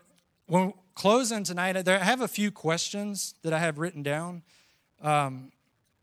when 0.48 0.74
closing 0.93 1.43
tonight, 1.43 1.88
I 1.88 1.98
have 1.98 2.22
a 2.22 2.27
few 2.27 2.51
questions 2.51 3.36
that 3.41 3.53
I 3.53 3.60
have 3.60 3.77
written 3.77 4.03
down. 4.03 4.43
Um, 5.01 5.51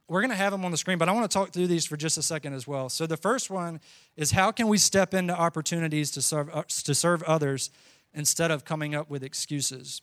we're 0.08 0.20
going 0.20 0.30
to 0.30 0.36
have 0.36 0.52
them 0.52 0.64
on 0.64 0.70
the 0.70 0.76
screen, 0.76 0.98
but 0.98 1.08
I 1.08 1.12
want 1.12 1.30
to 1.30 1.34
talk 1.34 1.52
through 1.52 1.68
these 1.68 1.86
for 1.86 1.96
just 1.96 2.18
a 2.18 2.22
second 2.22 2.52
as 2.52 2.66
well. 2.66 2.88
So 2.88 3.06
the 3.06 3.16
first 3.16 3.50
one 3.50 3.80
is 4.16 4.32
how 4.32 4.52
can 4.52 4.68
we 4.68 4.76
step 4.76 5.14
into 5.14 5.34
opportunities 5.34 6.10
to 6.12 6.22
serve 6.22 6.50
uh, 6.52 6.64
to 6.68 6.94
serve 6.94 7.22
others 7.22 7.70
instead 8.12 8.50
of 8.50 8.64
coming 8.64 8.94
up 8.94 9.08
with 9.08 9.22
excuses? 9.22 10.02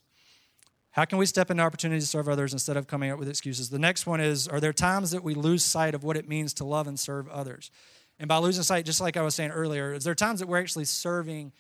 How 0.91 1.05
can 1.05 1.17
we 1.17 1.25
step 1.25 1.51
into 1.51 1.63
opportunities 1.63 2.03
to 2.05 2.10
serve 2.10 2.27
others 2.27 2.51
instead 2.51 2.75
of 2.75 2.88
coming 2.88 3.12
up 3.12 3.19
with 3.19 3.29
excuses? 3.29 3.69
The 3.69 3.79
next 3.79 4.08
one 4.08 4.19
is 4.19 4.48
Are 4.48 4.60
there 4.60 4.74
times 4.74 5.12
that 5.12 5.24
we 5.24 5.34
lose 5.34 5.63
sight 5.63 5.96
of 5.96 6.03
what 6.03 6.17
it 6.17 6.27
means 6.27 6.53
to 6.55 6.65
love 6.65 6.88
and 6.88 7.00
serve 7.00 7.27
others? 7.29 7.72
And 8.19 8.27
by 8.27 8.38
losing 8.38 8.63
sight, 8.63 8.86
just 8.86 9.00
like 9.00 9.15
I 9.15 9.22
was 9.22 9.36
saying 9.36 9.51
earlier, 9.51 9.93
is 9.93 10.03
there 10.03 10.15
times 10.15 10.39
that 10.39 10.48
we're 10.48 10.60
actually 10.60 10.86
serving 10.86 11.53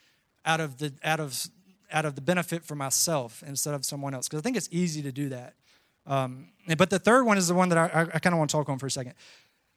out 0.45 0.59
of 0.59 0.77
the 0.77 0.93
out 1.03 1.19
of 1.19 1.47
out 1.91 2.05
of 2.05 2.15
the 2.15 2.21
benefit 2.21 2.63
for 2.63 2.75
myself 2.75 3.43
instead 3.45 3.73
of 3.73 3.85
someone 3.85 4.13
else 4.13 4.27
because 4.27 4.39
I 4.39 4.43
think 4.43 4.57
it's 4.57 4.69
easy 4.71 5.01
to 5.03 5.11
do 5.11 5.29
that. 5.29 5.55
Um, 6.05 6.49
but 6.77 6.89
the 6.89 6.99
third 6.99 7.23
one 7.23 7.37
is 7.37 7.47
the 7.47 7.53
one 7.53 7.69
that 7.69 7.77
I, 7.77 8.01
I 8.13 8.19
kind 8.19 8.33
of 8.33 8.39
want 8.39 8.49
to 8.49 8.57
talk 8.57 8.69
on 8.69 8.77
for 8.77 8.87
a 8.87 8.91
second. 8.91 9.13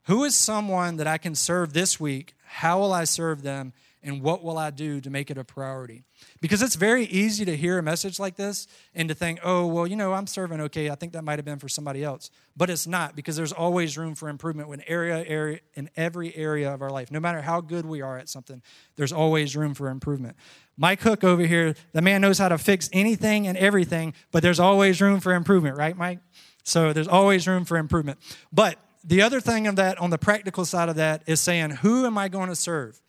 Who 0.07 0.25
is 0.25 0.35
someone 0.35 0.97
that 0.97 1.07
I 1.07 1.19
can 1.19 1.35
serve 1.35 1.73
this 1.73 2.01
week? 2.01 2.35
How 2.45 2.81
will 2.81 2.93
I 2.93 3.05
serve 3.05 3.43
them? 3.43 3.73
And 4.03 4.21
what 4.21 4.43
will 4.43 4.59
I 4.59 4.71
do 4.71 5.01
to 5.01 5.11
make 5.11 5.31
it 5.31 5.39
a 5.39 5.45
priority? 5.45 6.03
Because 6.41 6.61
it's 6.61 6.75
very 6.75 7.05
easy 7.05 7.45
to 7.45 7.57
hear 7.57 7.79
a 7.79 7.83
message 7.83 8.19
like 8.19 8.37
this 8.37 8.67
and 8.95 9.09
to 9.09 9.15
think, 9.15 9.39
oh, 9.45 9.67
well, 9.67 9.87
you 9.87 9.95
know, 9.95 10.13
I'm 10.13 10.27
serving 10.27 10.61
okay. 10.63 10.91
I 10.91 10.95
think 10.95 11.13
that 11.13 11.23
might 11.23 11.39
have 11.39 11.45
been 11.45 11.59
for 11.59 11.69
somebody 11.69 12.03
else. 12.03 12.31
But 12.57 12.69
it's 12.69 12.87
not 12.87 13.15
because 13.15 13.37
there's 13.37 13.53
always 13.53 13.97
room 13.97 14.15
for 14.15 14.29
improvement 14.29 14.73
in 14.73 14.83
area, 14.89 15.25
area 15.27 15.61
in 15.75 15.89
every 15.97 16.35
area 16.35 16.73
of 16.73 16.83
our 16.83 16.91
life. 16.91 17.11
No 17.13 17.21
matter 17.21 17.43
how 17.43 17.61
good 17.61 17.87
we 17.87 18.01
are 18.01 18.19
at 18.19 18.29
something, 18.29 18.61
there's 18.97 19.13
always 19.13 19.55
room 19.57 19.75
for 19.75 19.89
improvement. 19.89 20.37
Mike 20.77 21.01
Hook 21.01 21.23
over 21.23 21.47
here, 21.47 21.75
the 21.93 22.03
man 22.03 22.21
knows 22.21 22.39
how 22.39 22.49
to 22.49 22.59
fix 22.59 22.91
anything 22.93 23.47
and 23.47 23.57
everything, 23.57 24.15
but 24.33 24.43
there's 24.43 24.61
always 24.61 25.01
room 25.01 25.21
for 25.21 25.33
improvement, 25.33 25.77
right, 25.77 25.97
Mike? 25.97 26.19
So 26.65 26.93
there's 26.93 27.09
always 27.09 27.47
room 27.47 27.65
for 27.65 27.77
improvement. 27.77 28.19
But 28.53 28.79
the 29.05 29.23
other 29.23 29.41
thing 29.41 29.67
of 29.67 29.77
that, 29.77 29.99
on 29.99 30.11
the 30.11 30.19
practical 30.19 30.65
side 30.65 30.89
of 30.89 30.97
that, 30.97 31.23
is 31.27 31.41
saying, 31.41 31.71
who 31.71 32.07
am 32.07 32.17
I 32.19 32.29
going 32.29 32.49
to 32.49 32.57
serve? 32.57 33.01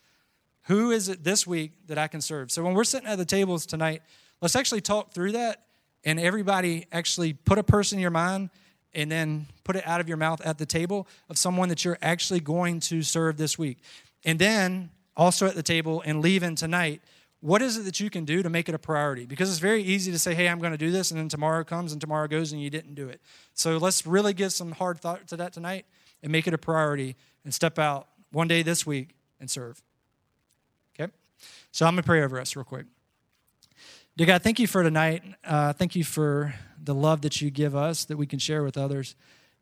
Who 0.64 0.92
is 0.92 1.10
it 1.10 1.24
this 1.24 1.46
week 1.46 1.74
that 1.88 1.98
I 1.98 2.08
can 2.08 2.22
serve? 2.22 2.52
So 2.52 2.64
when 2.64 2.74
we're 2.74 2.84
sitting 2.84 3.08
at 3.08 3.18
the 3.18 3.26
tables 3.26 3.66
tonight, 3.66 4.02
let's 4.42 4.56
actually 4.56 4.82
talk 4.82 5.12
through 5.12 5.34
that 5.34 5.64
and 6.06 6.20
everybody 6.20 6.86
actually 6.92 7.34
put 7.34 7.58
a 7.58 7.64
person 7.64 7.98
in 7.98 8.02
your 8.02 8.12
mind 8.12 8.50
and 8.94 9.12
then 9.12 9.48
put 9.64 9.76
it 9.76 9.86
out 9.88 10.00
of 10.00 10.08
your 10.08 10.18
mouth 10.18 10.42
at 10.46 10.58
the 10.58 10.66
table 10.66 11.08
of 11.30 11.38
someone 11.38 11.70
that 11.70 11.84
you're 11.84 11.98
actually 12.02 12.40
going 12.40 12.80
to 12.80 13.02
serve 13.02 13.38
this 13.38 13.58
week. 13.58 13.80
And 14.24 14.40
then 14.40 14.90
also 15.18 15.48
at 15.48 15.56
the 15.56 15.64
table 15.64 16.02
and 16.06 16.22
leaving 16.22 16.56
tonight, 16.56 17.02
what 17.40 17.62
is 17.62 17.78
it 17.78 17.84
that 17.84 18.00
you 18.00 18.10
can 18.10 18.24
do 18.24 18.42
to 18.42 18.50
make 18.50 18.70
it 18.70 18.76
a 18.76 18.80
priority? 18.80 19.26
Because 19.26 19.50
it's 19.50 19.60
very 19.60 19.84
easy 19.84 20.12
to 20.12 20.20
say, 20.20 20.34
hey, 20.34 20.48
I'm 20.48 20.60
going 20.60 20.72
to 20.72 20.78
do 20.78 20.92
this, 20.92 21.12
and 21.12 21.20
then 21.20 21.28
tomorrow 21.28 21.66
comes 21.66 21.92
and 21.92 22.00
tomorrow 22.00 22.28
goes 22.28 22.54
and 22.54 22.62
you 22.62 22.70
didn't 22.70 22.96
do 22.96 23.10
it. 23.10 23.20
So 23.54 23.78
let's 23.78 24.08
really 24.08 24.34
give 24.34 24.54
some 24.54 24.72
hard 24.72 25.00
thought 25.00 25.28
to 25.28 25.38
that 25.38 25.52
tonight 25.52 25.86
and 26.22 26.32
make 26.32 26.48
it 26.48 26.54
a 26.54 26.58
priority 26.58 27.18
and 27.44 27.54
step 27.54 27.78
out 27.78 28.08
one 28.32 28.48
day 28.48 28.62
this 28.62 28.86
week 28.86 29.16
and 29.42 29.52
serve. 29.52 29.82
So 31.74 31.88
I'm 31.88 31.96
going 31.96 32.04
to 32.04 32.06
pray 32.06 32.22
over 32.22 32.40
us 32.40 32.56
real 32.56 32.64
quick. 32.64 32.86
Dear 34.16 34.28
God, 34.28 34.44
thank 34.44 34.60
you 34.60 34.68
for 34.68 34.84
tonight. 34.84 35.24
Uh, 35.44 35.74
thank 35.74 35.96
you 35.96 36.04
for 36.04 36.54
the 36.80 36.94
love 36.94 37.22
that 37.22 37.42
you 37.42 37.50
give 37.50 37.76
us 37.76 38.06
that 38.06 38.16
we 38.16 38.28
can 38.28 38.38
share 38.38 38.62
with 38.62 38.78
others. 38.78 39.16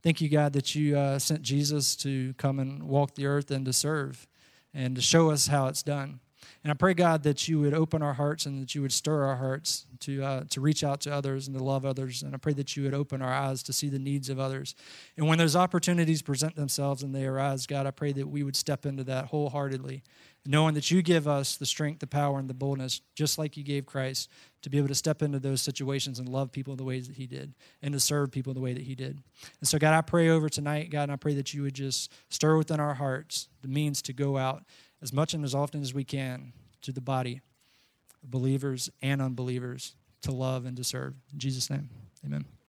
Thank 0.03 0.19
you, 0.19 0.27
God, 0.27 0.51
that 0.51 0.75
you 0.75 0.97
uh, 0.97 1.19
sent 1.19 1.41
Jesus 1.41 1.95
to 1.95 2.33
come 2.33 2.59
and 2.59 2.83
walk 2.83 3.15
the 3.15 3.27
earth 3.27 3.49
and 3.49 3.63
to 3.63 3.71
serve 3.71 4.27
and 4.73 4.93
to 4.97 5.01
show 5.01 5.29
us 5.31 5.47
how 5.47 5.67
it's 5.67 5.83
done. 5.83 6.19
And 6.63 6.71
I 6.71 6.73
pray, 6.73 6.93
God, 6.93 7.23
that 7.23 7.47
you 7.47 7.61
would 7.61 7.73
open 7.73 8.01
our 8.01 8.13
hearts 8.13 8.45
and 8.45 8.61
that 8.61 8.75
you 8.75 8.81
would 8.81 8.91
stir 8.91 9.23
our 9.23 9.37
hearts 9.37 9.85
to, 10.01 10.21
uh, 10.21 10.43
to 10.49 10.59
reach 10.59 10.83
out 10.83 10.99
to 11.01 11.13
others 11.13 11.47
and 11.47 11.57
to 11.57 11.63
love 11.63 11.85
others. 11.85 12.23
And 12.23 12.35
I 12.35 12.37
pray 12.37 12.53
that 12.53 12.75
you 12.75 12.83
would 12.83 12.93
open 12.93 13.21
our 13.21 13.33
eyes 13.33 13.63
to 13.63 13.73
see 13.73 13.87
the 13.89 13.99
needs 13.99 14.29
of 14.29 14.37
others. 14.37 14.75
And 15.15 15.27
when 15.27 15.37
those 15.37 15.55
opportunities 15.55 16.21
present 16.21 16.57
themselves 16.57 17.03
and 17.03 17.15
they 17.15 17.25
arise, 17.25 17.65
God, 17.65 17.87
I 17.87 17.91
pray 17.91 18.11
that 18.11 18.27
we 18.27 18.43
would 18.43 18.55
step 18.55 18.85
into 18.85 19.03
that 19.05 19.27
wholeheartedly 19.27 20.03
knowing 20.45 20.73
that 20.73 20.89
you 20.89 21.01
give 21.01 21.27
us 21.27 21.55
the 21.55 21.65
strength, 21.65 21.99
the 21.99 22.07
power, 22.07 22.39
and 22.39 22.49
the 22.49 22.53
boldness, 22.53 23.01
just 23.15 23.37
like 23.37 23.57
you 23.57 23.63
gave 23.63 23.85
Christ, 23.85 24.29
to 24.63 24.69
be 24.69 24.77
able 24.77 24.87
to 24.87 24.95
step 24.95 25.21
into 25.21 25.39
those 25.39 25.61
situations 25.61 26.19
and 26.19 26.27
love 26.27 26.51
people 26.51 26.75
the 26.75 26.83
ways 26.83 27.07
that 27.07 27.17
He 27.17 27.27
did 27.27 27.53
and 27.81 27.93
to 27.93 27.99
serve 27.99 28.31
people 28.31 28.53
the 28.53 28.59
way 28.59 28.73
that 28.73 28.83
He 28.83 28.95
did. 28.95 29.19
And 29.59 29.67
so, 29.67 29.77
God, 29.77 29.93
I 29.93 30.01
pray 30.01 30.29
over 30.29 30.49
tonight, 30.49 30.89
God, 30.89 31.03
and 31.03 31.11
I 31.11 31.15
pray 31.15 31.35
that 31.35 31.53
you 31.53 31.63
would 31.63 31.75
just 31.75 32.11
stir 32.29 32.57
within 32.57 32.79
our 32.79 32.95
hearts 32.95 33.49
the 33.61 33.67
means 33.67 34.01
to 34.03 34.13
go 34.13 34.37
out 34.37 34.63
as 35.01 35.13
much 35.13 35.33
and 35.33 35.43
as 35.43 35.55
often 35.55 35.81
as 35.81 35.93
we 35.93 36.03
can 36.03 36.53
to 36.81 36.91
the 36.91 37.01
body, 37.01 37.41
believers 38.23 38.89
and 39.01 39.21
unbelievers, 39.21 39.95
to 40.23 40.31
love 40.31 40.65
and 40.65 40.77
to 40.77 40.83
serve. 40.83 41.15
In 41.33 41.39
Jesus' 41.39 41.69
name, 41.69 41.89
amen. 42.25 42.45